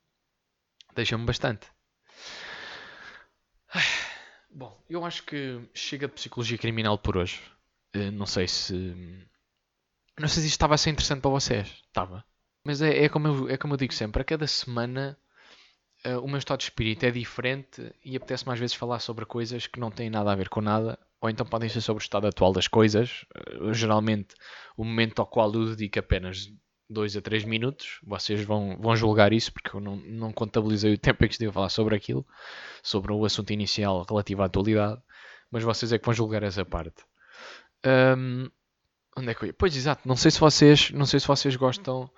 deixa-me 0.94 1.24
bastante. 1.24 1.66
Bom, 4.50 4.78
eu 4.88 5.04
acho 5.04 5.22
que 5.24 5.60
chega 5.74 6.06
de 6.06 6.14
psicologia 6.14 6.58
criminal 6.58 6.98
por 6.98 7.16
hoje. 7.16 7.40
Uh, 7.96 8.10
não 8.12 8.26
sei 8.26 8.46
se. 8.46 8.74
Não 10.18 10.28
sei 10.28 10.42
se 10.42 10.48
isto 10.48 10.56
estava 10.56 10.74
a 10.74 10.78
ser 10.78 10.90
interessante 10.90 11.22
para 11.22 11.30
vocês. 11.30 11.68
Estava. 11.86 12.24
Mas 12.64 12.82
é, 12.82 13.04
é, 13.04 13.08
como, 13.08 13.28
eu, 13.28 13.48
é 13.48 13.56
como 13.56 13.74
eu 13.74 13.78
digo 13.78 13.94
sempre: 13.94 14.20
a 14.20 14.24
cada 14.24 14.46
semana 14.46 15.18
uh, 16.06 16.18
o 16.20 16.28
meu 16.28 16.38
estado 16.38 16.58
de 16.58 16.64
espírito 16.64 17.04
é 17.04 17.10
diferente 17.10 17.92
e 18.04 18.16
apetece 18.16 18.46
mais 18.46 18.58
vezes 18.58 18.74
falar 18.74 18.98
sobre 18.98 19.24
coisas 19.24 19.66
que 19.66 19.80
não 19.80 19.90
têm 19.90 20.10
nada 20.10 20.32
a 20.32 20.36
ver 20.36 20.48
com 20.48 20.60
nada. 20.60 20.98
Ou 21.20 21.30
então 21.30 21.46
podem 21.46 21.68
ser 21.68 21.80
sobre 21.80 22.02
o 22.02 22.04
estado 22.04 22.26
atual 22.26 22.52
das 22.52 22.68
coisas. 22.68 23.24
Uh, 23.60 23.72
geralmente, 23.72 24.34
o 24.76 24.84
momento 24.84 25.20
ao 25.20 25.26
qual 25.26 25.52
eu 25.54 25.66
dedico 25.70 25.98
apenas 25.98 26.48
2 26.92 27.16
a 27.16 27.22
3 27.22 27.44
minutos. 27.44 27.98
Vocês 28.04 28.44
vão, 28.44 28.76
vão 28.80 28.94
julgar 28.94 29.32
isso 29.32 29.52
porque 29.52 29.74
eu 29.74 29.80
não, 29.80 29.96
não 29.96 30.32
contabilizei 30.32 30.94
o 30.94 30.98
tempo 30.98 31.24
em 31.24 31.28
que 31.28 31.34
estive 31.34 31.50
a 31.50 31.52
falar 31.52 31.68
sobre 31.70 31.96
aquilo, 31.96 32.26
sobre 32.82 33.12
o 33.12 33.24
assunto 33.24 33.52
inicial 33.52 34.04
relativo 34.08 34.42
à 34.42 34.46
atualidade, 34.46 35.00
mas 35.50 35.62
vocês 35.62 35.92
é 35.92 35.98
que 35.98 36.04
vão 36.04 36.14
julgar 36.14 36.42
essa 36.42 36.64
parte. 36.64 37.04
Um, 37.84 38.48
onde 39.16 39.30
é 39.30 39.34
que 39.34 39.44
eu 39.44 39.46
ia? 39.48 39.54
Pois 39.54 39.76
exato, 39.76 40.06
não 40.06 40.16
sei 40.16 40.30
se 40.30 40.38
vocês, 40.38 40.90
não 40.92 41.06
sei 41.06 41.18
se 41.18 41.26
vocês 41.26 41.56
gostam, 41.56 42.10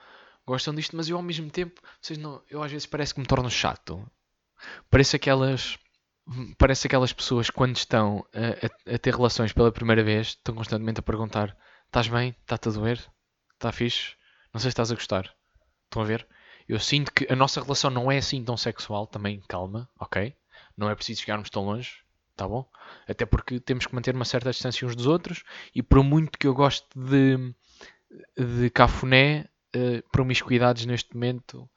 gostam 0.47 0.75
disto, 0.75 0.97
mas 0.97 1.09
eu 1.09 1.17
ao 1.17 1.23
mesmo 1.23 1.51
tempo, 1.51 1.81
vocês 2.01 2.19
não, 2.19 2.43
eu 2.51 2.63
às 2.63 2.71
vezes 2.71 2.87
parece 2.87 3.15
que 3.15 3.21
me 3.21 3.27
torno 3.27 3.51
chato. 3.51 4.05
Parece 4.91 5.17
aquelas 5.17 5.79
parece 6.57 6.87
aquelas 6.87 7.13
pessoas 7.13 7.51
quando 7.51 7.77
estão 7.77 8.25
a, 8.33 8.93
a, 8.93 8.95
a, 8.95 8.99
ter 8.99 9.15
relações 9.15 9.53
pela 9.53 9.71
primeira 9.71 10.03
vez 10.03 10.29
estão 10.29 10.55
constantemente 10.55 11.01
a 11.01 11.03
perguntar: 11.03 11.57
estás 11.87 12.09
bem? 12.09 12.35
Está-te 12.41 12.69
a 12.69 12.73
doer? 12.73 13.05
Está 13.55 13.73
fixe? 13.73 14.15
Não 14.53 14.61
sei 14.61 14.71
se 14.71 14.75
estás 14.75 14.91
a 14.91 14.95
gostar. 14.95 15.35
Estão 15.85 16.03
a 16.03 16.05
ver? 16.05 16.27
Eu 16.67 16.81
sinto 16.81 17.13
que 17.13 17.31
a 17.31 17.37
nossa 17.37 17.61
relação 17.61 17.91
não 17.91 18.11
é 18.11 18.19
assim 18.19 18.43
tão 18.43 18.57
sexual, 18.57 19.07
também 19.07 19.43
calma, 19.49 19.89
ok? 19.99 20.35
Não 20.77 20.89
é 20.89 20.95
preciso 20.95 21.21
chegarmos 21.21 21.51
tão 21.51 21.65
longe, 21.65 21.99
tá 22.35 22.49
bom? 22.49 22.67
Até 23.07 23.27
porque 23.27 23.61
temos 23.61 23.87
que 23.87 23.95
manter 23.95 24.15
uma 24.15 24.25
certa 24.25 24.51
distância 24.51 24.87
uns 24.87 24.97
dos 24.97 25.07
outros 25.07 25.45
e 25.75 25.83
por 25.83 26.03
muito 26.03 26.39
que 26.39 26.47
eu 26.47 26.55
goste 26.55 26.87
de, 26.97 27.55
de 28.37 28.71
cafuné, 28.71 29.47
uh, 29.75 30.03
promiscuidades 30.11 30.87
neste 30.87 31.15
momento 31.15 31.69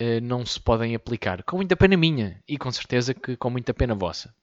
uh, 0.00 0.20
não 0.22 0.44
se 0.44 0.60
podem 0.60 0.94
aplicar. 0.94 1.42
Com 1.42 1.56
muita 1.56 1.76
pena 1.76 1.96
minha 1.96 2.42
e 2.48 2.56
com 2.58 2.70
certeza 2.70 3.14
que 3.14 3.36
com 3.36 3.50
muita 3.50 3.72
pena 3.74 3.94
vossa. 3.94 4.34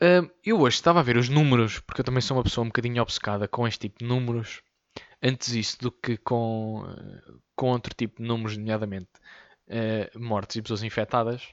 Uh, 0.00 0.28
eu 0.44 0.60
hoje 0.60 0.76
estava 0.76 1.00
a 1.00 1.02
ver 1.02 1.16
os 1.16 1.28
números, 1.28 1.78
porque 1.80 2.00
eu 2.00 2.04
também 2.04 2.20
sou 2.20 2.36
uma 2.36 2.42
pessoa 2.42 2.64
um 2.64 2.68
bocadinho 2.68 3.02
obcecada 3.02 3.46
com 3.46 3.66
este 3.66 3.88
tipo 3.88 4.00
de 4.00 4.06
números 4.06 4.62
antes 5.22 5.50
isso 5.50 5.78
do 5.80 5.92
que 5.92 6.16
com, 6.16 6.82
com 7.54 7.70
outro 7.70 7.94
tipo 7.94 8.20
de 8.20 8.26
números, 8.26 8.56
nomeadamente 8.56 9.08
mortes 10.16 10.56
e 10.56 10.62
pessoas 10.62 10.82
infectadas, 10.82 11.48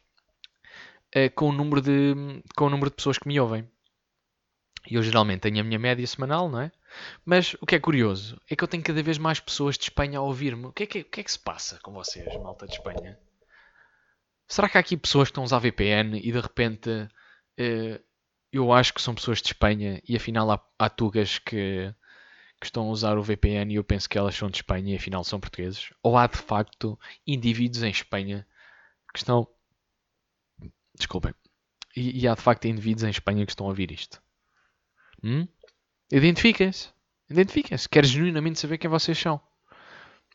com, 1.36 1.50
o 1.50 1.52
número 1.52 1.80
de, 1.80 2.16
com 2.58 2.66
o 2.66 2.70
número 2.70 2.90
de 2.90 2.96
pessoas 2.96 3.20
que 3.20 3.28
me 3.28 3.40
ouvem. 3.40 3.70
E 4.88 4.96
eu 4.96 5.04
geralmente 5.04 5.42
tenho 5.42 5.60
a 5.60 5.64
minha 5.64 5.80
média 5.80 6.06
semanal, 6.06 6.50
não 6.50 6.62
é? 6.62 6.72
Mas 7.26 7.56
o 7.62 7.66
que 7.66 7.76
é 7.76 7.80
curioso 7.80 8.40
é 8.50 8.56
que 8.56 8.64
eu 8.64 8.68
tenho 8.68 8.84
cada 8.84 9.02
vez 9.04 9.18
mais 9.18 9.40
pessoas 9.40 9.78
de 9.78 9.84
Espanha 9.84 10.20
a 10.20 10.22
ouvir-me. 10.22 10.66
O 10.66 10.72
que, 10.72 10.84
é 10.84 10.86
que, 10.86 11.00
o 11.02 11.06
que 11.06 11.22
é 11.22 11.24
que 11.24 11.32
se 11.32 11.40
passa 11.40 11.80
com 11.84 11.92
vocês, 11.92 12.26
malta 12.42 12.66
de 12.66 12.74
Espanha? 12.74 13.18
Será 14.48 14.68
que 14.68 14.78
há 14.78 14.82
aqui 14.82 14.98
pessoas 14.98 15.28
que 15.28 15.32
estão 15.32 15.44
a 15.44 15.46
usar 15.46 15.60
VPN 15.60 16.18
e 16.18 16.32
de 16.32 16.40
repente 16.40 16.90
uh, 16.90 18.04
eu 18.52 18.74
acho 18.74 18.94
que 18.94 19.02
são 19.02 19.14
pessoas 19.14 19.42
de 19.42 19.48
Espanha 19.48 20.02
e 20.08 20.16
afinal 20.16 20.50
há, 20.50 20.60
há 20.78 20.90
tugas 20.90 21.38
que, 21.38 21.94
que 22.60 22.66
estão 22.66 22.88
a 22.88 22.92
usar 22.92 23.18
o 23.18 23.24
VPN 23.24 23.72
e 23.72 23.76
eu 23.76 23.84
penso 23.84 24.10
que 24.10 24.18
elas 24.18 24.36
são 24.36 24.50
de 24.50 24.58
Espanha 24.58 24.94
e 24.94 24.98
afinal 24.98 25.24
são 25.24 25.40
portugueses? 25.40 25.94
Ou 26.02 26.18
há 26.18 26.26
de 26.26 26.38
facto 26.38 27.00
indivíduos 27.28 27.84
em 27.84 27.92
Espanha 27.92 28.48
que 29.14 29.20
estão. 29.20 29.48
Desculpem. 30.96 31.34
E, 31.96 32.22
e 32.22 32.28
há 32.28 32.34
de 32.34 32.42
facto 32.42 32.66
indivíduos 32.66 33.04
em 33.04 33.10
Espanha 33.10 33.46
que 33.46 33.52
estão 33.52 33.68
a 33.68 33.70
ouvir 33.70 33.92
isto? 33.92 34.22
Hum? 35.24 35.48
Identifiquem-se. 36.12 36.90
Identifiquem-se. 37.30 37.88
Quero 37.88 38.08
genuinamente 38.08 38.60
saber 38.60 38.78
quem 38.78 38.90
vocês 38.90 39.18
são. 39.18 39.40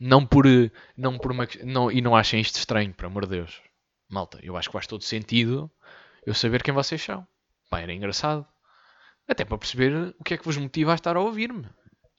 Não 0.00 0.26
por. 0.26 0.44
Não 0.96 1.18
por 1.18 1.32
uma, 1.32 1.48
não, 1.64 1.90
e 1.90 2.00
não 2.00 2.16
achem 2.16 2.40
isto 2.40 2.56
estranho, 2.56 2.92
por 2.92 3.06
amor 3.06 3.24
de 3.24 3.36
Deus. 3.36 3.60
Malta, 4.08 4.38
eu 4.42 4.56
acho 4.56 4.68
que 4.68 4.72
faz 4.72 4.86
todo 4.86 5.02
sentido 5.02 5.70
eu 6.26 6.34
saber 6.34 6.62
quem 6.62 6.74
vocês 6.74 7.02
são. 7.02 7.26
Pá, 7.70 7.80
era 7.80 7.92
engraçado. 7.92 8.46
Até 9.26 9.44
para 9.44 9.58
perceber 9.58 10.14
o 10.18 10.24
que 10.24 10.34
é 10.34 10.38
que 10.38 10.44
vos 10.44 10.56
motiva 10.56 10.92
a 10.92 10.94
estar 10.94 11.16
a 11.16 11.20
ouvir-me 11.20 11.68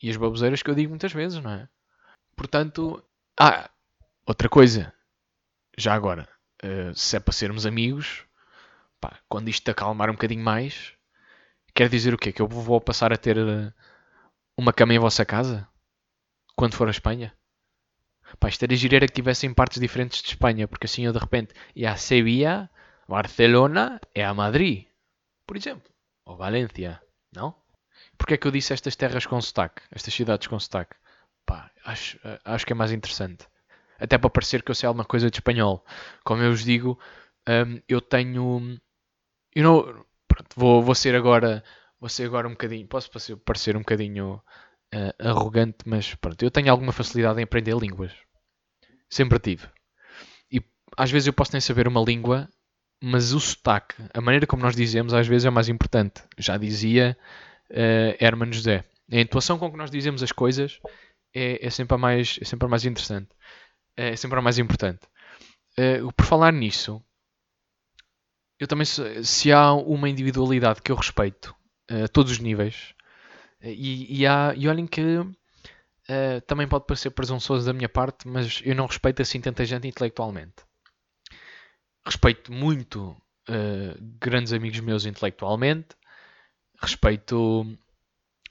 e 0.01 0.09
as 0.09 0.17
baboseiras 0.17 0.61
que 0.61 0.69
eu 0.69 0.75
digo 0.75 0.89
muitas 0.89 1.13
vezes, 1.13 1.41
não 1.41 1.51
é? 1.51 1.69
Portanto, 2.35 3.03
ah, 3.39 3.69
outra 4.25 4.49
coisa, 4.49 4.93
já 5.77 5.93
agora, 5.93 6.27
uh, 6.63 6.93
se 6.95 7.15
é 7.15 7.19
para 7.19 7.33
sermos 7.33 7.65
amigos, 7.65 8.25
pá, 8.99 9.19
quando 9.29 9.49
isto 9.49 9.69
acalmar 9.69 10.09
um 10.09 10.13
bocadinho 10.13 10.43
mais, 10.43 10.94
quer 11.75 11.89
dizer 11.89 12.13
o 12.13 12.17
quê? 12.17 12.31
Que 12.31 12.41
eu 12.41 12.47
vou 12.47 12.79
passar 12.79 13.11
a 13.11 13.17
ter 13.17 13.37
uh, 13.37 13.71
uma 14.57 14.73
cama 14.73 14.93
em 14.93 14.99
vossa 14.99 15.25
casa? 15.25 15.67
Quando 16.55 16.75
for 16.75 16.87
a 16.87 16.91
Espanha? 16.91 17.35
Pá, 18.39 18.47
isto 18.49 18.63
era 18.63 18.75
girar 18.75 19.01
que 19.01 19.13
tivessem 19.13 19.53
partes 19.53 19.79
diferentes 19.79 20.21
de 20.21 20.29
Espanha, 20.29 20.67
porque 20.67 20.85
assim 20.85 21.05
eu 21.05 21.13
de 21.13 21.19
repente 21.19 21.53
ia 21.75 21.91
a 21.91 21.97
Sevilla, 21.97 22.69
Barcelona 23.07 23.99
e 24.15 24.21
a 24.21 24.33
Madrid, 24.33 24.87
por 25.45 25.55
exemplo, 25.55 25.91
ou 26.25 26.35
Valência, 26.35 26.99
não? 27.31 27.55
Porque 28.17 28.33
é 28.33 28.37
que 28.37 28.47
eu 28.47 28.51
disse 28.51 28.73
estas 28.73 28.95
terras 28.95 29.25
com 29.25 29.39
sotaque? 29.39 29.83
Estas 29.91 30.13
cidades 30.13 30.47
com 30.47 30.59
sotaque? 30.59 30.95
Pá, 31.45 31.69
acho, 31.83 32.19
acho 32.43 32.65
que 32.65 32.73
é 32.73 32.75
mais 32.75 32.91
interessante. 32.91 33.45
Até 33.99 34.17
para 34.17 34.29
parecer 34.29 34.63
que 34.63 34.71
eu 34.71 34.75
sei 34.75 34.87
alguma 34.87 35.05
coisa 35.05 35.29
de 35.29 35.37
espanhol. 35.37 35.85
Como 36.23 36.41
eu 36.41 36.51
vos 36.51 36.63
digo, 36.63 36.99
um, 37.47 37.81
eu 37.87 38.01
tenho. 38.01 38.79
Eu 39.53 39.63
não, 39.63 40.05
pronto, 40.35 40.49
vou, 40.55 40.83
vou 40.83 40.95
ser 40.95 41.15
agora. 41.15 41.63
Vou 41.99 42.09
ser 42.09 42.25
agora 42.25 42.47
um 42.47 42.51
bocadinho. 42.51 42.87
Posso 42.87 43.09
parecer 43.43 43.75
um 43.75 43.79
bocadinho 43.79 44.41
uh, 44.93 45.27
arrogante, 45.27 45.77
mas 45.85 46.13
pronto, 46.15 46.43
eu 46.43 46.51
tenho 46.51 46.69
alguma 46.69 46.91
facilidade 46.91 47.39
em 47.39 47.43
aprender 47.43 47.75
línguas. 47.77 48.11
Sempre 49.09 49.39
tive. 49.39 49.67
E 50.51 50.61
às 50.97 51.09
vezes 51.09 51.27
eu 51.27 51.33
posso 51.33 51.53
nem 51.53 51.61
saber 51.61 51.87
uma 51.87 52.01
língua, 52.01 52.49
mas 53.01 53.33
o 53.33 53.39
sotaque, 53.39 53.95
a 54.13 54.21
maneira 54.21 54.45
como 54.45 54.61
nós 54.61 54.75
dizemos, 54.75 55.13
às 55.13 55.27
vezes 55.27 55.45
é 55.45 55.49
mais 55.49 55.69
importante. 55.69 56.21
Já 56.37 56.57
dizia 56.57 57.17
uh, 57.71 58.23
Herman 58.23 58.51
José. 58.51 58.83
A 59.11 59.19
intuação 59.19 59.57
com 59.57 59.71
que 59.71 59.77
nós 59.77 59.91
dizemos 59.91 60.21
as 60.21 60.31
coisas 60.31 60.79
é, 61.33 61.65
é 61.65 61.69
sempre, 61.69 61.95
a 61.95 61.97
mais, 61.97 62.37
é 62.41 62.45
sempre 62.45 62.65
a 62.65 62.69
mais 62.69 62.85
interessante. 62.85 63.29
É, 63.95 64.15
sempre 64.15 64.37
a 64.37 64.41
mais 64.41 64.59
importante. 64.59 65.07
Uh, 65.79 66.11
por 66.13 66.25
falar 66.25 66.51
nisso, 66.51 67.01
eu 68.65 68.67
também, 68.67 68.85
se, 68.85 69.51
há 69.51 69.73
uma 69.73 70.09
individualidade 70.09 70.81
que 70.81 70.91
eu 70.91 70.95
respeito 70.95 71.55
uh, 71.91 72.05
a 72.05 72.07
todos 72.07 72.31
os 72.31 72.39
níveis, 72.39 72.93
uh, 73.61 73.67
e, 73.67 74.21
e, 74.21 74.27
há, 74.27 74.53
e 74.55 74.67
olhem 74.67 74.87
que 74.87 75.01
uh, 75.19 76.41
também 76.47 76.67
pode 76.67 76.85
parecer 76.85 77.11
presunçoso 77.11 77.65
da 77.65 77.73
minha 77.73 77.87
parte, 77.87 78.27
mas 78.27 78.61
eu 78.65 78.75
não 78.75 78.87
respeito 78.87 79.21
assim 79.21 79.39
tanta 79.39 79.63
gente 79.65 79.87
intelectualmente. 79.87 80.55
Respeito 82.05 82.51
muito 82.51 83.15
grandes 84.19 84.53
amigos 84.53 84.79
meus 84.79 85.05
intelectualmente, 85.05 85.89
respeito 86.81 87.77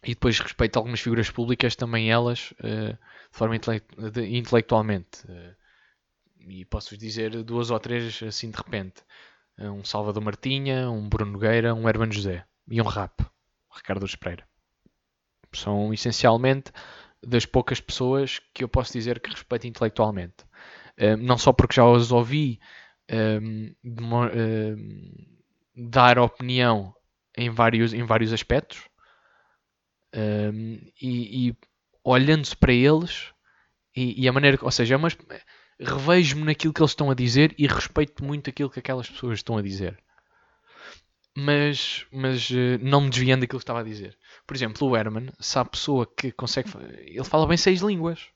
e 0.04 0.10
depois 0.10 0.38
respeito 0.38 0.76
algumas 0.76 1.00
figuras 1.00 1.30
públicas, 1.30 1.74
também 1.74 2.10
elas, 2.10 2.52
uh, 2.60 2.92
de 2.92 2.98
forma 3.32 3.56
intelectualmente. 4.28 5.24
Uh, 5.26 5.54
e 6.46 6.64
posso-vos 6.66 6.98
dizer 6.98 7.42
duas 7.42 7.70
ou 7.70 7.80
três 7.80 8.22
assim 8.22 8.50
de 8.50 8.56
repente. 8.56 9.02
Uh, 9.58 9.70
um 9.70 9.84
Salvador 9.84 10.22
Martinha, 10.22 10.90
um 10.90 11.08
Bruno 11.08 11.32
Nogueira, 11.32 11.74
um 11.74 11.88
Hermano 11.88 12.12
José 12.12 12.44
e 12.68 12.80
um 12.80 12.86
Rap, 12.86 13.24
Ricardo 13.74 14.04
Espreira. 14.04 14.46
São 15.52 15.92
essencialmente 15.92 16.72
das 17.22 17.46
poucas 17.46 17.80
pessoas 17.80 18.40
que 18.52 18.64
eu 18.64 18.68
posso 18.68 18.92
dizer 18.92 19.20
que 19.20 19.30
respeito 19.30 19.66
intelectualmente. 19.66 20.44
não 21.20 21.38
só 21.38 21.52
porque 21.52 21.76
já 21.76 21.84
os 21.86 22.10
ouvi 22.10 22.58
dar 25.74 26.18
opinião 26.18 26.94
em 27.36 27.50
vários, 27.50 27.92
em 27.92 28.04
vários 28.04 28.32
aspectos 28.32 28.82
um, 30.14 30.78
e, 31.00 31.48
e 31.48 31.56
olhando-se 32.04 32.56
para 32.56 32.72
eles 32.72 33.32
e, 33.96 34.22
e, 34.22 34.28
a 34.28 34.32
maneira, 34.32 34.58
ou 34.62 34.70
seja, 34.70 34.94
é 34.94 34.96
revejo-me 35.78 36.44
naquilo 36.44 36.72
que 36.72 36.80
eles 36.80 36.90
estão 36.92 37.10
a 37.10 37.14
dizer 37.14 37.54
e 37.58 37.66
respeito 37.66 38.24
muito 38.24 38.50
aquilo 38.50 38.70
que 38.70 38.78
aquelas 38.78 39.08
pessoas 39.08 39.38
estão 39.38 39.56
a 39.56 39.62
dizer. 39.62 39.98
Mas, 41.36 42.06
mas 42.12 42.48
uh, 42.50 42.78
não 42.80 43.02
me 43.02 43.10
desviando 43.10 43.40
daquilo 43.40 43.58
que 43.58 43.64
estava 43.64 43.80
a 43.80 43.84
dizer. 43.84 44.16
Por 44.46 44.54
exemplo, 44.54 44.88
o 44.88 44.96
Herman, 44.96 45.30
se 45.40 45.58
há 45.58 45.64
pessoa 45.64 46.06
que 46.06 46.30
consegue. 46.30 46.70
Ele 47.00 47.24
fala 47.24 47.46
bem 47.46 47.56
seis 47.56 47.80
línguas. 47.80 48.28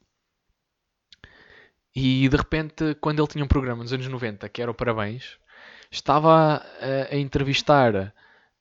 E 1.95 2.29
de 2.29 2.37
repente, 2.37 2.95
quando 3.01 3.21
ele 3.21 3.29
tinha 3.29 3.45
um 3.45 3.49
programa 3.49 3.83
nos 3.83 3.93
anos 3.93 4.07
90, 4.09 4.49
que 4.49 4.63
era 4.63 4.71
o 4.71 4.75
Parabéns, 4.75 5.39
estava 5.91 6.57
a, 6.81 7.15
a 7.15 7.17
entrevistar 7.17 8.15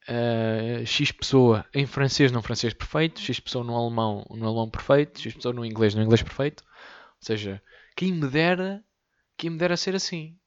uh, 0.08 0.86
X 0.86 1.12
pessoa 1.12 1.66
em 1.74 1.86
francês 1.86 2.32
no 2.32 2.42
francês 2.42 2.74
perfeito, 2.74 3.20
X 3.20 3.40
pessoa 3.40 3.64
no 3.64 3.76
alemão 3.76 4.26
no 4.30 4.46
alemão 4.46 4.70
perfeito, 4.70 5.20
X 5.20 5.34
pessoa 5.36 5.54
no 5.54 5.66
inglês 5.66 5.94
no 5.94 6.02
inglês 6.02 6.22
perfeito. 6.22 6.64
Ou 6.64 7.26
seja, 7.26 7.62
quem 7.98 8.14
me 8.14 8.28
dera, 8.28 8.84
quem 9.36 9.50
me 9.50 9.58
dera 9.58 9.76
ser 9.76 9.96
assim. 9.96 10.38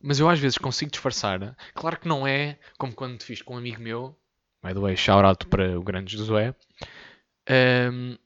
Mas 0.00 0.18
eu 0.18 0.28
às 0.28 0.38
vezes 0.40 0.56
consigo 0.56 0.90
disfarçar. 0.90 1.54
Claro 1.74 2.00
que 2.00 2.08
não 2.08 2.26
é 2.26 2.58
como 2.78 2.94
quando 2.94 3.22
fiz 3.22 3.42
com 3.42 3.54
um 3.54 3.58
amigo 3.58 3.80
meu, 3.82 4.16
by 4.64 4.72
the 4.72 4.80
way, 4.80 4.96
shout 4.96 5.24
out 5.24 5.46
para 5.46 5.78
o 5.78 5.82
grande 5.82 6.16
Josué. 6.16 6.54
Um, 7.92 8.16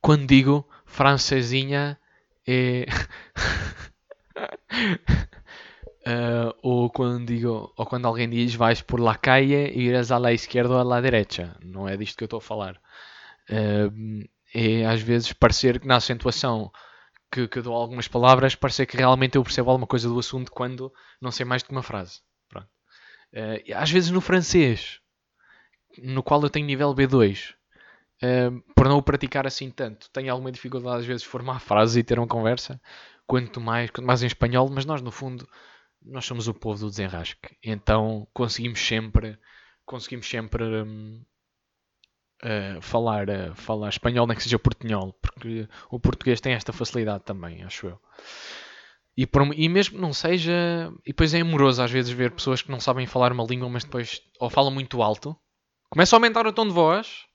quando 0.00 0.26
digo 0.26 0.66
francesinha 0.86 1.98
é. 2.46 2.86
Uh, 6.06 6.54
ou 6.62 6.90
quando 6.90 7.26
digo, 7.26 7.72
ou 7.76 7.84
quando 7.84 8.06
alguém 8.06 8.30
diz 8.30 8.54
vais 8.54 8.80
por 8.80 9.00
la 9.00 9.16
calle 9.16 9.72
e 9.74 9.88
irás 9.88 10.12
à 10.12 10.18
la 10.18 10.32
esquerda 10.32 10.74
ou 10.74 10.80
à 10.80 10.84
la 10.84 11.00
derecha. 11.00 11.56
Não 11.64 11.88
é 11.88 11.96
disto 11.96 12.16
que 12.16 12.22
eu 12.22 12.26
estou 12.26 12.38
a 12.38 12.42
falar. 12.42 12.80
Uh, 13.50 14.28
é 14.54 14.86
às 14.86 15.00
vezes 15.00 15.32
parecer 15.32 15.80
que 15.80 15.86
na 15.88 15.96
acentuação 15.96 16.70
que, 17.30 17.48
que 17.48 17.60
dou 17.60 17.74
algumas 17.74 18.08
palavras, 18.08 18.54
parecer 18.54 18.86
que 18.86 18.96
realmente 18.96 19.36
eu 19.36 19.42
percebo 19.44 19.70
alguma 19.70 19.86
coisa 19.86 20.08
do 20.08 20.18
assunto 20.18 20.50
quando 20.50 20.92
não 21.20 21.30
sei 21.30 21.44
mais 21.44 21.62
do 21.62 21.66
que 21.66 21.72
uma 21.72 21.82
frase. 21.82 22.20
Pronto. 22.48 22.68
Uh, 23.32 23.74
às 23.74 23.90
vezes 23.90 24.10
no 24.10 24.20
francês, 24.20 25.00
no 25.98 26.22
qual 26.22 26.42
eu 26.42 26.50
tenho 26.50 26.66
nível 26.66 26.94
B2, 26.94 27.54
por 28.74 28.88
não 28.88 28.98
o 28.98 29.02
praticar 29.02 29.46
assim 29.46 29.70
tanto, 29.70 30.10
tenho 30.10 30.32
alguma 30.32 30.50
dificuldade 30.50 31.00
às 31.00 31.06
vezes 31.06 31.22
de 31.22 31.28
formar 31.28 31.60
frases 31.60 31.96
e 31.96 32.02
ter 32.02 32.18
uma 32.18 32.26
conversa, 32.26 32.80
quanto 33.26 33.60
mais, 33.60 33.90
quanto 33.90 34.06
mais 34.06 34.22
em 34.22 34.26
espanhol, 34.26 34.68
mas 34.70 34.84
nós 34.84 35.00
no 35.00 35.10
fundo 35.10 35.48
nós 36.02 36.24
somos 36.24 36.48
o 36.48 36.54
povo 36.54 36.80
do 36.80 36.90
desenrasque. 36.90 37.56
Então 37.62 38.26
conseguimos 38.32 38.80
sempre, 38.80 39.38
conseguimos 39.84 40.28
sempre 40.28 40.64
um, 40.64 41.22
uh, 42.44 42.80
falar, 42.80 43.28
uh, 43.28 43.54
falar 43.54 43.88
espanhol, 43.88 44.26
nem 44.26 44.36
que 44.36 44.42
seja 44.42 44.58
portunhol, 44.58 45.12
porque 45.14 45.68
o 45.90 45.98
português 45.98 46.40
tem 46.40 46.52
esta 46.52 46.72
facilidade 46.72 47.24
também, 47.24 47.62
acho 47.62 47.88
eu. 47.88 48.00
E, 49.16 49.26
por, 49.26 49.42
e 49.54 49.68
mesmo 49.68 49.98
não 49.98 50.12
seja. 50.12 50.92
E 51.04 51.08
depois 51.08 51.34
é 51.34 51.40
amoroso 51.40 51.82
às 51.82 51.90
vezes 51.90 52.12
ver 52.12 52.30
pessoas 52.30 52.62
que 52.62 52.70
não 52.70 52.78
sabem 52.78 53.06
falar 53.06 53.32
uma 53.32 53.44
língua, 53.44 53.68
mas 53.68 53.82
depois 53.82 54.22
ou 54.38 54.48
falam 54.48 54.70
muito 54.70 55.02
alto, 55.02 55.36
começam 55.90 56.16
a 56.16 56.18
aumentar 56.18 56.46
o 56.46 56.52
tom 56.52 56.66
de 56.66 56.72
voz 56.72 57.26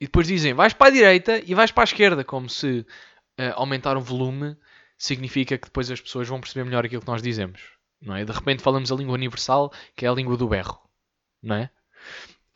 e 0.00 0.06
depois 0.06 0.28
dizem 0.28 0.54
vais 0.54 0.72
para 0.72 0.88
a 0.88 0.90
direita 0.90 1.42
e 1.44 1.54
vais 1.54 1.72
para 1.72 1.82
a 1.82 1.90
esquerda, 1.90 2.22
como 2.22 2.48
se 2.48 2.86
uh, 3.40 3.54
aumentar 3.54 3.96
o 3.96 4.00
volume 4.00 4.56
significa 4.96 5.58
que 5.58 5.66
depois 5.66 5.90
as 5.90 6.00
pessoas 6.00 6.28
vão 6.28 6.40
perceber 6.40 6.64
melhor 6.64 6.84
aquilo 6.84 7.02
que 7.02 7.08
nós 7.08 7.20
dizemos. 7.20 7.60
Não 8.00 8.14
é? 8.14 8.24
De 8.24 8.30
repente 8.30 8.62
falamos 8.62 8.92
a 8.92 8.94
língua 8.94 9.14
universal, 9.14 9.72
que 9.96 10.06
é 10.06 10.08
a 10.08 10.12
língua 10.12 10.36
do 10.36 10.46
berro. 10.46 10.80
Não 11.42 11.56
é? 11.56 11.70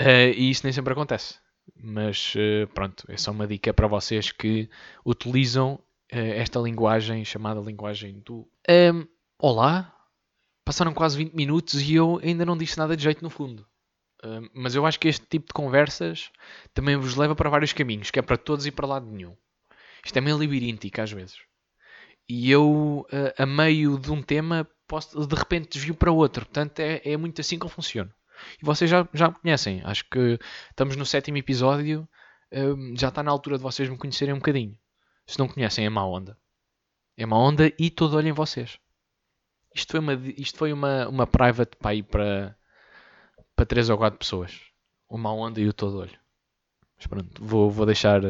Uh, 0.01 0.33
e 0.37 0.51
isso 0.51 0.65
nem 0.65 0.73
sempre 0.73 0.93
acontece. 0.93 1.43
Mas 1.77 2.35
uh, 2.35 2.67
pronto, 2.75 3.05
é 3.09 3.17
só 3.17 3.31
uma 3.31 3.47
dica 3.47 3.73
para 3.73 3.87
vocês 3.87 4.31
que 4.33 4.69
utilizam 5.05 5.75
uh, 5.75 6.17
esta 6.17 6.59
linguagem 6.59 7.25
chamada 7.25 7.61
linguagem 7.61 8.21
do. 8.21 8.41
Um, 8.41 8.47
ehm, 8.69 9.09
olá, 9.39 9.95
passaram 10.65 10.93
quase 10.93 11.17
20 11.17 11.35
minutos 11.35 11.81
e 11.81 11.95
eu 11.95 12.21
ainda 12.23 12.45
não 12.45 12.57
disse 12.57 12.79
nada 12.79 12.97
de 12.97 13.03
jeito 13.03 13.23
no 13.23 13.31
fundo. 13.31 13.67
Uh, 14.25 14.49
mas 14.55 14.75
eu 14.75 14.87
acho 14.87 14.99
que 15.01 15.09
este 15.09 15.27
tipo 15.27 15.47
de 15.49 15.53
conversas 15.53 16.31
também 16.73 16.97
vos 16.97 17.17
leva 17.17 17.35
para 17.35 17.51
vários 17.51 17.73
caminhos, 17.73 18.11
que 18.11 18.19
é 18.19 18.23
para 18.23 18.37
todos 18.37 18.67
e 18.67 18.71
para 18.71 18.87
lado 18.87 19.07
nenhum. 19.07 19.37
Isto 20.05 20.17
é 20.17 20.21
meio 20.21 20.39
labiríntico 20.39 21.01
às 21.01 21.13
vezes. 21.13 21.39
E 22.29 22.51
eu, 22.51 23.07
a 23.37 23.45
meio 23.45 23.99
de 23.99 24.11
um 24.11 24.23
tema, 24.23 24.67
posso, 24.87 25.27
de 25.27 25.35
repente 25.35 25.71
desvio 25.71 25.95
para 25.95 26.13
outro. 26.13 26.45
Portanto, 26.47 26.79
é, 26.81 27.01
é 27.05 27.17
muito 27.17 27.41
assim 27.41 27.59
que 27.59 27.65
eu 27.65 27.71
funciono. 27.71 28.13
E 28.61 28.65
vocês 28.65 28.91
já, 28.91 29.09
já 29.13 29.29
me 29.29 29.35
conhecem. 29.35 29.81
Acho 29.85 30.05
que 30.09 30.39
estamos 30.71 30.97
no 30.97 31.07
sétimo 31.07 31.39
episódio. 31.39 32.09
Um, 32.53 32.95
já 32.97 33.09
está 33.09 33.23
na 33.23 33.31
altura 33.31 33.57
de 33.57 33.63
vocês 33.63 33.89
me 33.89 33.97
conhecerem 33.97 34.35
um 34.35 34.39
bocadinho. 34.39 34.77
Se 35.27 35.39
não 35.39 35.49
conhecem, 35.49 35.87
é 35.87 35.91
má 35.91 36.05
onda. 36.05 36.37
É 37.17 37.27
má 37.27 37.39
onda 37.39 37.73
e 37.79 37.91
todo 37.91 38.17
olho 38.17 38.29
em 38.29 38.33
vocês. 38.33 38.79
Isto 39.75 39.93
foi 39.93 40.01
uma, 40.01 40.15
isto 40.15 40.59
foi 40.59 40.73
uma, 40.73 41.09
uma 41.09 41.27
private 41.27 41.77
para 41.77 41.95
ir 41.95 42.03
para, 42.03 42.57
para 43.57 43.67
3 43.67 43.91
ou 43.91 43.99
4 43.99 44.19
pessoas. 44.19 44.61
O 45.09 45.17
má 45.17 45.33
onda 45.33 45.61
e 45.61 45.69
o 45.69 45.73
todo 45.73 45.99
olho. 45.99 46.19
Mas 46.97 47.07
pronto, 47.07 47.45
vou, 47.45 47.71
vou, 47.71 47.87
deixar, 47.87 48.21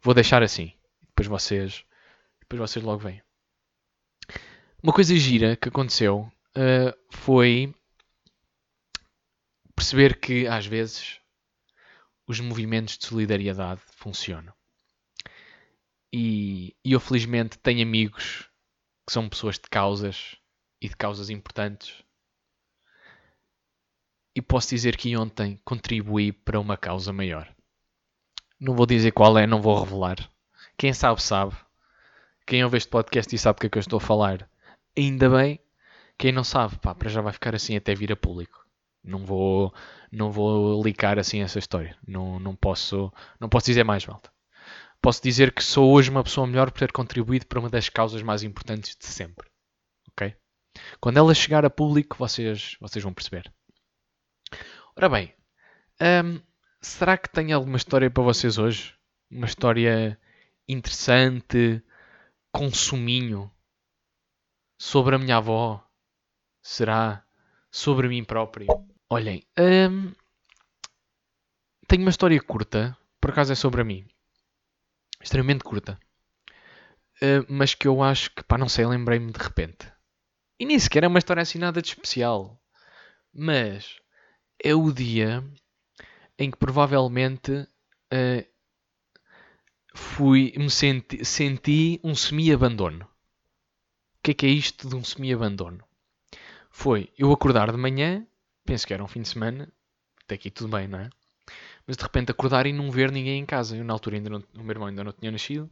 vou 0.00 0.14
deixar 0.14 0.42
assim. 0.42 0.72
Depois 1.08 1.26
vocês, 1.26 1.84
depois 2.40 2.70
vocês 2.70 2.84
logo 2.84 2.98
vêm. 2.98 3.22
Uma 4.82 4.92
coisa 4.92 5.14
gira 5.16 5.56
que 5.56 5.68
aconteceu 5.68 6.30
uh, 6.56 6.96
foi 7.10 7.74
perceber 9.74 10.18
que 10.18 10.46
às 10.46 10.66
vezes 10.66 11.20
os 12.26 12.40
movimentos 12.40 12.96
de 12.96 13.06
solidariedade 13.06 13.80
funcionam. 13.92 14.52
E, 16.12 16.74
e 16.84 16.92
eu 16.92 17.00
felizmente 17.00 17.58
tenho 17.58 17.82
amigos 17.82 18.48
que 19.06 19.12
são 19.12 19.28
pessoas 19.28 19.56
de 19.56 19.68
causas 19.68 20.36
e 20.80 20.88
de 20.88 20.96
causas 20.96 21.28
importantes. 21.28 22.02
E 24.34 24.40
posso 24.40 24.70
dizer 24.70 24.96
que 24.96 25.16
ontem 25.16 25.60
contribuí 25.64 26.32
para 26.32 26.58
uma 26.60 26.76
causa 26.76 27.12
maior. 27.12 27.52
Não 28.58 28.74
vou 28.74 28.86
dizer 28.86 29.12
qual 29.12 29.36
é, 29.38 29.46
não 29.46 29.60
vou 29.60 29.82
revelar. 29.82 30.30
Quem 30.76 30.92
sabe, 30.92 31.22
sabe. 31.22 31.54
Quem 32.46 32.64
ouve 32.64 32.76
este 32.76 32.88
podcast 32.88 33.34
e 33.34 33.38
sabe 33.38 33.56
o 33.56 33.60
que 33.60 33.66
é 33.66 33.70
que 33.70 33.78
eu 33.78 33.80
estou 33.80 33.96
a 33.96 34.00
falar, 34.00 34.48
ainda 34.96 35.28
bem. 35.30 35.60
Quem 36.18 36.30
não 36.30 36.44
sabe, 36.44 36.78
pá, 36.78 36.94
para 36.94 37.08
já 37.08 37.20
vai 37.20 37.32
ficar 37.32 37.54
assim 37.54 37.76
até 37.76 37.94
vir 37.94 38.12
a 38.12 38.16
público. 38.16 38.63
Não 39.04 39.24
vou, 39.24 39.72
não 40.10 40.32
vou 40.32 40.82
licar 40.82 41.18
assim 41.18 41.42
essa 41.42 41.58
história. 41.58 41.96
Não, 42.06 42.40
não, 42.40 42.56
posso, 42.56 43.12
não 43.38 43.48
posso 43.48 43.66
dizer 43.66 43.84
mais, 43.84 44.06
malta. 44.06 44.32
Posso 45.00 45.22
dizer 45.22 45.52
que 45.52 45.62
sou 45.62 45.92
hoje 45.92 46.08
uma 46.08 46.24
pessoa 46.24 46.46
melhor 46.46 46.70
por 46.70 46.78
ter 46.78 46.90
contribuído 46.90 47.46
para 47.46 47.60
uma 47.60 47.68
das 47.68 47.90
causas 47.90 48.22
mais 48.22 48.42
importantes 48.42 48.96
de 48.96 49.06
sempre. 49.06 49.46
Ok? 50.10 50.34
Quando 50.98 51.18
ela 51.18 51.34
chegar 51.34 51.64
a 51.66 51.70
público, 51.70 52.16
vocês, 52.18 52.76
vocês 52.80 53.02
vão 53.02 53.12
perceber. 53.12 53.52
Ora 54.96 55.08
bem, 55.10 55.34
hum, 56.00 56.40
será 56.80 57.18
que 57.18 57.28
tenho 57.28 57.54
alguma 57.54 57.76
história 57.76 58.10
para 58.10 58.22
vocês 58.22 58.56
hoje? 58.56 58.94
Uma 59.30 59.46
história 59.46 60.18
interessante, 60.66 61.82
com 62.50 62.72
suminho, 62.72 63.50
sobre 64.78 65.16
a 65.16 65.18
minha 65.18 65.36
avó? 65.36 65.84
Será 66.62 67.22
sobre 67.70 68.08
mim 68.08 68.24
próprio? 68.24 68.68
Olhem, 69.14 69.44
hum, 69.56 70.12
tenho 71.86 72.02
uma 72.02 72.10
história 72.10 72.42
curta, 72.42 72.98
por 73.20 73.30
acaso 73.30 73.52
é 73.52 73.54
sobre 73.54 73.84
mim, 73.84 74.04
extremamente 75.22 75.62
curta, 75.62 76.00
uh, 77.22 77.46
mas 77.48 77.76
que 77.76 77.86
eu 77.86 78.02
acho 78.02 78.34
que, 78.34 78.42
pá, 78.42 78.58
não 78.58 78.68
sei, 78.68 78.84
lembrei-me 78.86 79.30
de 79.30 79.38
repente. 79.38 79.86
E 80.58 80.66
nem 80.66 80.76
sequer 80.78 81.04
é 81.04 81.06
uma 81.06 81.20
história 81.20 81.42
assim 81.42 81.58
nada 81.58 81.80
de 81.80 81.88
especial, 81.88 82.60
mas 83.32 84.00
é 84.62 84.74
o 84.74 84.92
dia 84.92 85.44
em 86.36 86.50
que 86.50 86.58
provavelmente 86.58 87.52
uh, 87.52 88.46
fui, 89.94 90.52
me 90.56 90.70
senti, 90.70 91.24
senti 91.24 92.00
um 92.02 92.16
semi-abandono 92.16 93.08
que 94.24 94.30
é 94.30 94.34
que 94.34 94.46
é 94.46 94.48
isto 94.48 94.88
de 94.88 94.96
um 94.96 95.04
semi-abandono? 95.04 95.84
Foi 96.70 97.12
eu 97.18 97.30
acordar 97.30 97.70
de 97.70 97.76
manhã, 97.76 98.26
penso 98.64 98.86
que 98.86 98.94
era 98.94 99.02
um 99.02 99.08
fim 99.08 99.22
de 99.22 99.28
semana, 99.28 99.72
até 100.24 100.34
aqui 100.34 100.50
tudo 100.50 100.76
bem, 100.76 100.88
não 100.88 100.98
é? 100.98 101.10
Mas 101.86 101.96
de 101.96 102.02
repente 102.02 102.30
acordar 102.30 102.66
e 102.66 102.72
não 102.72 102.90
ver 102.90 103.10
ninguém 103.12 103.40
em 103.40 103.46
casa. 103.46 103.76
Eu 103.76 103.84
na 103.84 103.92
altura 103.92 104.16
ainda 104.16 104.30
não, 104.30 104.42
o 104.54 104.62
meu 104.62 104.70
irmão 104.70 104.88
ainda 104.88 105.04
não 105.04 105.12
tinha 105.12 105.30
nascido. 105.30 105.70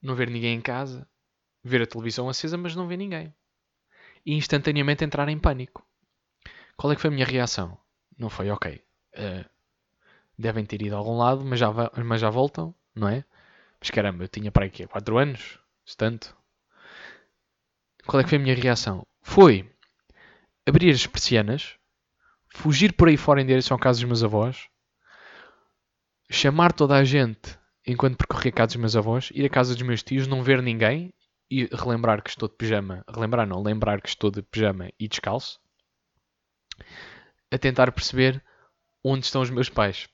Não 0.00 0.14
ver 0.14 0.30
ninguém 0.30 0.56
em 0.56 0.60
casa. 0.60 1.08
Ver 1.64 1.82
a 1.82 1.86
televisão 1.86 2.28
acesa, 2.28 2.56
mas 2.56 2.76
não 2.76 2.86
ver 2.86 2.96
ninguém. 2.96 3.34
E 4.24 4.34
instantaneamente 4.34 5.04
entrar 5.04 5.28
em 5.28 5.38
pânico. 5.38 5.84
Qual 6.76 6.92
é 6.92 6.94
que 6.94 7.00
foi 7.00 7.08
a 7.08 7.12
minha 7.12 7.26
reação? 7.26 7.76
Não 8.16 8.30
foi, 8.30 8.50
ok. 8.50 8.84
Uh, 9.14 9.48
devem 10.38 10.64
ter 10.64 10.82
ido 10.82 10.94
a 10.94 10.98
algum 10.98 11.16
lado, 11.16 11.44
mas 11.44 11.58
já, 11.58 11.68
mas 12.04 12.20
já 12.20 12.30
voltam, 12.30 12.74
não 12.94 13.08
é? 13.08 13.24
Mas 13.80 13.90
caramba, 13.90 14.24
eu 14.24 14.28
tinha 14.28 14.52
para 14.52 14.66
aqui 14.66 14.86
4 14.86 15.18
anos, 15.18 15.58
se 15.84 15.96
tanto. 15.96 16.36
Qual 18.06 18.20
é 18.20 18.24
que 18.24 18.30
foi 18.30 18.38
a 18.38 18.40
minha 18.42 18.54
reação? 18.54 19.04
Foi 19.22 19.68
abrir 20.66 20.90
as 20.90 21.06
persianas, 21.06 21.76
fugir 22.54 22.94
por 22.94 23.08
aí 23.08 23.16
fora 23.16 23.40
em 23.42 23.46
direção 23.46 23.76
à 23.76 23.80
casa 23.80 24.00
dos 24.00 24.08
meus 24.08 24.24
avós, 24.24 24.68
chamar 26.30 26.72
toda 26.72 26.94
a 26.96 27.02
gente 27.04 27.58
enquanto 27.84 28.16
percorria 28.16 28.50
a 28.50 28.54
casa 28.54 28.68
dos 28.68 28.76
meus 28.76 28.94
avós, 28.96 29.30
ir 29.34 29.44
à 29.44 29.48
casa 29.50 29.74
dos 29.74 29.82
meus 29.82 30.02
tios, 30.04 30.26
não 30.28 30.40
ver 30.42 30.62
ninguém 30.62 31.12
e 31.50 31.64
relembrar 31.72 32.22
que 32.22 32.30
estou 32.30 32.48
de 32.48 32.54
pijama, 32.56 33.04
relembrar 33.12 33.46
não, 33.46 33.60
lembrar 33.62 34.00
que 34.00 34.08
estou 34.08 34.30
de 34.30 34.40
pijama 34.42 34.88
e 35.00 35.08
descalço, 35.08 35.58
a 37.50 37.58
tentar 37.58 37.90
perceber 37.92 38.42
onde 39.04 39.26
estão 39.26 39.42
os 39.42 39.50
meus 39.50 39.68
pais. 39.68 40.08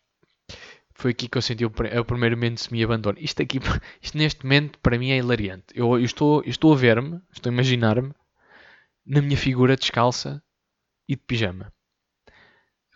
Foi 0.94 1.10
aqui 1.10 1.28
que 1.28 1.36
eu 1.38 1.42
senti 1.42 1.64
o, 1.64 1.70
pr- 1.70 1.96
o 1.98 2.04
primeiro 2.04 2.36
momento 2.36 2.54
de 2.54 2.60
semi-abandono. 2.62 3.18
Isto 3.20 3.42
aqui, 3.42 3.58
isto 4.00 4.16
neste 4.16 4.44
momento, 4.44 4.78
para 4.78 4.98
mim 4.98 5.10
é 5.10 5.18
hilariante. 5.18 5.66
Eu, 5.74 5.98
eu 5.98 6.04
estou, 6.04 6.42
eu 6.42 6.48
estou 6.50 6.72
a 6.72 6.76
ver-me, 6.76 7.20
estou 7.32 7.50
a 7.50 7.52
imaginar-me 7.52 8.12
na 9.04 9.20
minha 9.20 9.36
figura 9.36 9.76
descalça 9.76 10.42
e 11.08 11.16
de 11.16 11.22
pijama. 11.22 11.72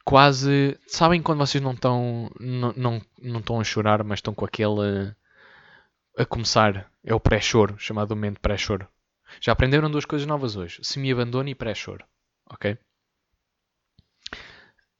Quase. 0.05 0.79
Sabem 0.87 1.23
quando 1.23 1.39
vocês 1.39 1.63
não 1.63 1.73
estão. 1.73 2.31
Não, 2.39 2.73
não, 2.77 3.03
não 3.21 3.41
estão 3.41 3.61
a 3.61 3.65
chorar, 3.65 4.05
mas 4.05 4.19
estão 4.19 4.35
com 4.35 4.45
aquele. 4.45 5.15
A 6.17 6.25
começar. 6.25 6.91
É 7.05 7.15
o 7.15 7.21
pré-choro, 7.21 7.79
chamado 7.79 8.15
momento 8.17 8.41
pré-choro. 8.41 8.89
Já 9.41 9.53
aprenderam 9.53 9.91
duas 9.91 10.05
coisas 10.05 10.27
novas 10.27 10.57
hoje: 10.57 10.81
semi-abandono 10.83 11.49
e 11.49 11.55
pré-choro. 11.55 12.05
Ok? 12.51 12.79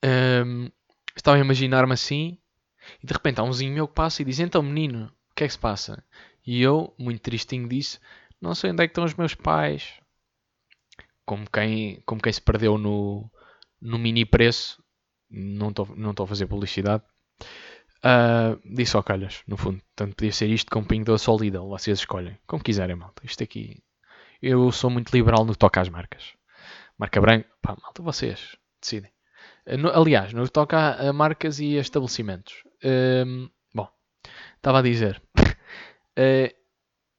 Ahm, 0.03 0.69
estava 1.17 1.37
a 1.37 1.41
imaginar-me 1.41 1.93
assim 1.93 2.39
e 3.03 3.07
de 3.07 3.13
repente 3.13 3.41
há 3.41 3.43
um 3.43 3.51
vizinho 3.51 3.73
meu 3.73 3.89
que 3.89 3.95
passa 3.95 4.23
e 4.23 4.25
diz: 4.25 4.39
Então, 4.39 4.63
menino, 4.63 5.07
o 5.31 5.35
que 5.35 5.45
é 5.45 5.47
que 5.47 5.53
se 5.53 5.59
passa? 5.59 6.05
E 6.47 6.63
eu, 6.63 6.95
muito 6.99 7.23
tristinho, 7.23 7.69
disse: 7.69 7.99
Não 8.41 8.55
sei 8.55 8.71
onde 8.71 8.83
é 8.83 8.87
que 8.87 8.93
estão 8.93 9.05
os 9.05 9.15
meus 9.15 9.35
pais. 9.35 10.01
Como 11.27 11.45
quem, 11.51 12.01
como 12.07 12.23
quem 12.23 12.33
se 12.33 12.41
perdeu 12.41 12.79
no, 12.79 13.31
no 13.81 13.99
mini 13.99 14.25
preço. 14.25 14.83
Não 15.29 15.71
estou 15.71 15.95
não 15.97 16.15
a 16.17 16.27
fazer 16.27 16.47
publicidade. 16.47 17.03
Ah, 18.03 18.57
disse 18.65 18.97
ao 18.97 19.03
calhas, 19.03 19.43
no 19.47 19.57
fundo. 19.57 19.83
Tanto 19.95 20.15
podia 20.17 20.33
ser 20.33 20.49
isto 20.49 20.71
como 20.71 20.87
Pingo 20.87 21.07
Doce 21.07 21.29
ou 21.29 21.39
Lidl. 21.39 21.69
Vocês 21.69 21.99
escolhem. 21.99 22.39
Como 22.47 22.63
quiserem, 22.63 22.97
malta. 22.97 23.23
Isto 23.25 23.43
aqui. 23.43 23.83
Eu 24.41 24.71
sou 24.71 24.91
muito 24.91 25.11
liberal 25.13 25.45
no 25.45 25.53
que 25.53 25.59
toca 25.59 25.81
às 25.81 25.89
marcas. 25.89 26.35
Marca 26.99 27.21
branca. 27.21 27.49
Pá, 27.61 27.77
malta, 27.83 28.03
vocês 28.03 28.57
decidem. 28.81 29.11
Ah, 29.67 29.99
aliás, 29.99 30.33
no 30.33 30.45
que 30.45 30.53
toca 30.53 30.79
a, 30.79 31.09
a 31.09 31.13
marcas 31.13 31.59
e 31.59 31.77
a 31.77 31.81
estabelecimentos. 31.81 32.63
Ahm, 32.85 33.49
bom, 33.75 33.89
estava 34.57 34.79
a 34.79 34.83
dizer. 34.83 35.23
Ah, 36.19 36.51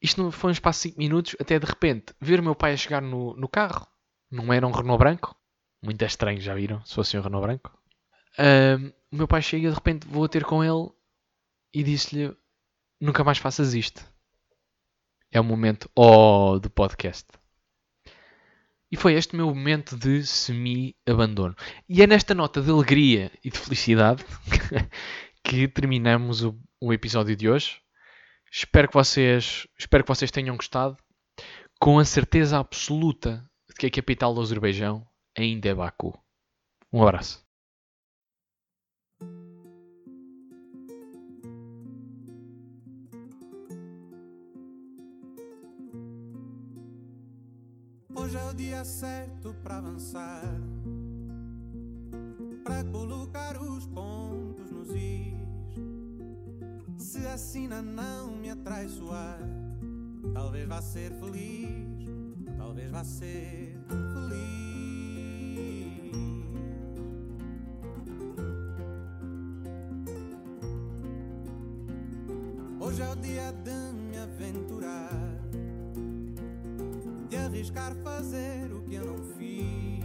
isto 0.02 0.24
não 0.24 0.32
foi 0.32 0.50
um 0.50 0.52
espaço 0.54 0.80
de 0.80 0.89
5 0.89 0.98
minutos, 0.98 1.36
até 1.39 1.60
de 1.60 1.65
repente 1.67 2.15
ver 2.20 2.39
o 2.39 2.43
meu 2.43 2.56
pai 2.56 2.74
a 2.74 2.78
chegar 2.78 3.02
no, 3.02 3.36
no 3.36 3.48
carro. 3.48 3.88
Não 4.30 4.52
era 4.52 4.68
um 4.68 4.72
Renault 4.72 5.00
branco. 5.00 5.36
Muito 5.82 6.04
estranho, 6.04 6.42
já 6.42 6.54
viram? 6.54 6.84
Se 6.86 6.96
fosse 6.96 7.18
um 7.18 7.22
Renault 7.22 7.46
branco. 7.46 7.78
O 9.12 9.16
meu 9.16 9.28
pai 9.28 9.42
chega 9.42 9.70
de 9.70 9.76
repente 9.76 10.08
vou 10.08 10.28
ter 10.28 10.44
com 10.44 10.63
ele 10.63 10.90
e 11.74 11.84
disse-lhe: 11.84 12.36
Nunca 13.00 13.24
mais 13.24 13.38
faças 13.38 13.74
isto. 13.74 14.04
É 15.32 15.40
o 15.40 15.44
momento 15.44 15.90
oh, 15.96 16.60
do 16.60 16.70
podcast. 16.70 17.26
E 18.90 18.96
foi 18.96 19.13
este 19.13 19.36
meu 19.36 19.48
momento 19.48 19.98
de 19.98 20.26
semi-abandono. 20.26 21.56
E 21.90 22.02
é 22.02 22.08
nesta 22.08 22.34
nota 22.34 22.62
de 22.62 22.72
alegria 22.72 23.32
e 23.44 23.50
de 23.50 23.60
felicidade 23.60 24.26
que 25.44 25.68
terminamos 25.68 26.44
o, 26.44 26.58
o 26.80 26.94
episódio 26.94 27.36
de 27.36 27.50
hoje. 27.50 27.82
Espero 28.50 28.88
que, 28.88 28.94
vocês, 28.94 29.68
espero 29.78 30.04
que 30.04 30.08
vocês 30.08 30.32
tenham 30.32 30.56
gostado. 30.56 30.98
Com 31.80 32.00
a 32.00 32.06
certeza 32.06 32.58
absoluta 32.58 33.46
que 33.78 33.86
a 33.86 33.92
capital 33.92 34.34
do 34.34 34.42
Azerbaijão 34.42 35.08
ainda 35.38 35.70
é 35.70 35.76
Baku. 35.76 36.18
Um 36.92 37.04
abraço. 37.04 37.46
Hoje 48.16 48.36
é 48.36 48.44
o 48.50 48.54
dia 48.54 48.84
certo 48.84 49.54
para 49.62 49.78
avançar, 49.78 50.42
para 52.63 52.84
colocar 52.86 53.62
os 53.62 53.86
pontos 53.88 54.72
nos 54.72 54.90
is. 54.90 55.38
Se 56.98 57.26
a 57.28 57.38
sina 57.38 57.82
não 57.82 58.36
me 58.36 58.50
atraiçoar, 58.50 59.40
talvez 60.34 60.68
vá 60.68 60.82
ser 60.82 61.12
feliz, 61.13 62.10
talvez 62.58 62.90
vá 62.90 63.04
ser 63.04 63.66
De 73.28 73.94
me 73.94 74.18
aventurar 74.18 75.38
de 77.30 77.36
arriscar 77.36 77.94
fazer 77.96 78.72
o 78.72 78.82
que 78.84 78.96
eu 78.96 79.06
não 79.06 79.22
fiz. 79.36 80.02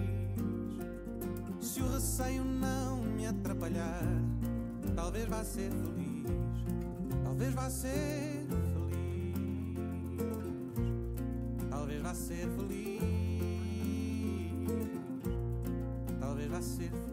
Se 1.61 1.81
o 1.81 1.89
receio 1.89 2.45
não 2.45 3.03
me 3.03 3.25
atrapalhar, 3.27 4.03
talvez 4.97 5.29
vá 5.29 5.45
ser 5.45 5.71
feliz, 5.71 6.27
talvez 7.23 7.55
vá 7.55 7.71
ser 7.71 8.45
feliz, 8.49 9.37
talvez 11.71 12.03
vá 12.03 12.15
ser 12.15 12.49
feliz, 12.57 13.03
talvez 16.19 16.51
vá 16.51 16.61
ser 16.61 16.91
feliz. 16.91 17.12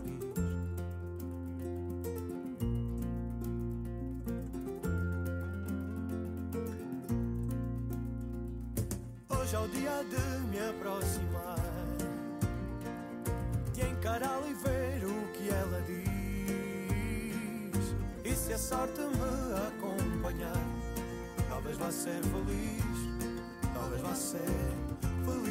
Hoje 9.49 9.55
é 9.55 9.59
o 9.61 9.67
dia 9.69 10.03
de 10.03 10.21
me 10.49 10.59
aproximar, 10.59 11.57
de 13.73 13.81
encará-la 13.81 14.47
e 14.47 14.53
ver 14.53 15.03
o 15.05 15.27
que 15.33 15.49
ela 15.49 15.81
diz. 15.87 16.05
E 18.23 18.35
se 18.35 18.53
a 18.53 18.59
sorte 18.59 19.01
me 19.01 19.57
acompanhar, 19.69 20.53
talvez 21.49 21.77
vá 21.77 21.91
ser 21.91 22.21
feliz, 22.25 23.09
talvez 23.73 24.01
vá 24.01 24.13
ser 24.13 24.45
feliz. 25.25 25.49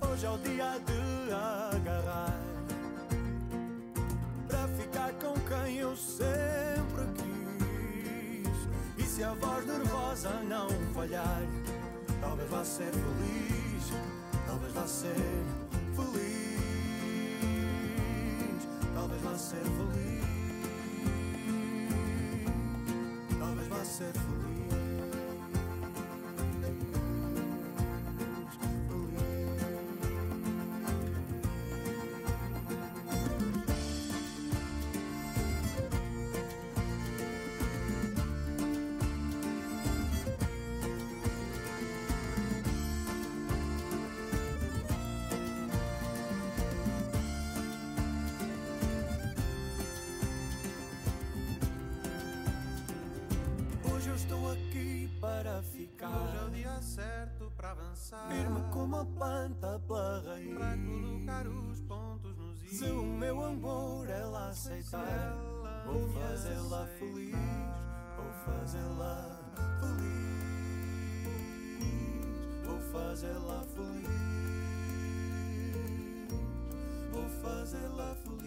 Hoje 0.00 0.24
é 0.24 0.30
o 0.30 0.38
dia 0.38 0.71
eu 5.92 5.96
sempre 5.96 7.04
quis. 7.18 8.48
E 8.96 9.02
se 9.02 9.22
a 9.22 9.34
voz 9.34 9.66
nervosa 9.66 10.30
não 10.48 10.68
falhar, 10.94 11.42
talvez 12.18 12.48
vá 12.48 12.64
ser 12.64 12.90
feliz, 12.90 13.92
talvez 14.46 14.72
vá 14.72 14.86
ser 14.86 15.14
feliz, 15.94 16.32
talvez 18.94 19.20
vá 19.22 19.36
ser 19.36 19.64
feliz, 19.76 20.24
talvez 23.38 23.68
vá 23.68 23.84
ser 23.84 24.12
feliz. 24.12 24.31
Estou 54.22 54.52
aqui 54.52 55.10
para 55.20 55.62
ficar. 55.62 56.08
Hoje 56.08 56.36
é 56.36 56.44
o 56.44 56.50
dia 56.50 56.80
certo 56.82 57.52
para 57.56 57.72
avançar. 57.72 58.28
Firme 58.28 58.60
como 58.70 58.96
a 58.96 59.04
planta 59.04 59.80
pela 59.86 60.20
raiz. 60.20 60.54
Para 60.54 60.76
colocar 60.78 61.46
os 61.46 61.80
pontos 61.80 62.36
nos 62.36 62.62
is. 62.62 62.78
Se 62.78 62.84
o 62.84 63.02
meu 63.02 63.44
amor 63.44 64.08
ela 64.08 64.48
aceitar, 64.50 65.36
vou 65.86 66.08
fazê-la 66.10 66.86
feliz. 66.98 67.34
Vou 68.16 68.32
fazê-la 68.44 69.40
feliz. 69.80 70.32
Vou 72.64 72.80
fazê-la 72.92 73.64
feliz. 73.74 74.08
Vou 77.10 77.28
fazê-la 77.42 78.14
feliz. 78.24 78.41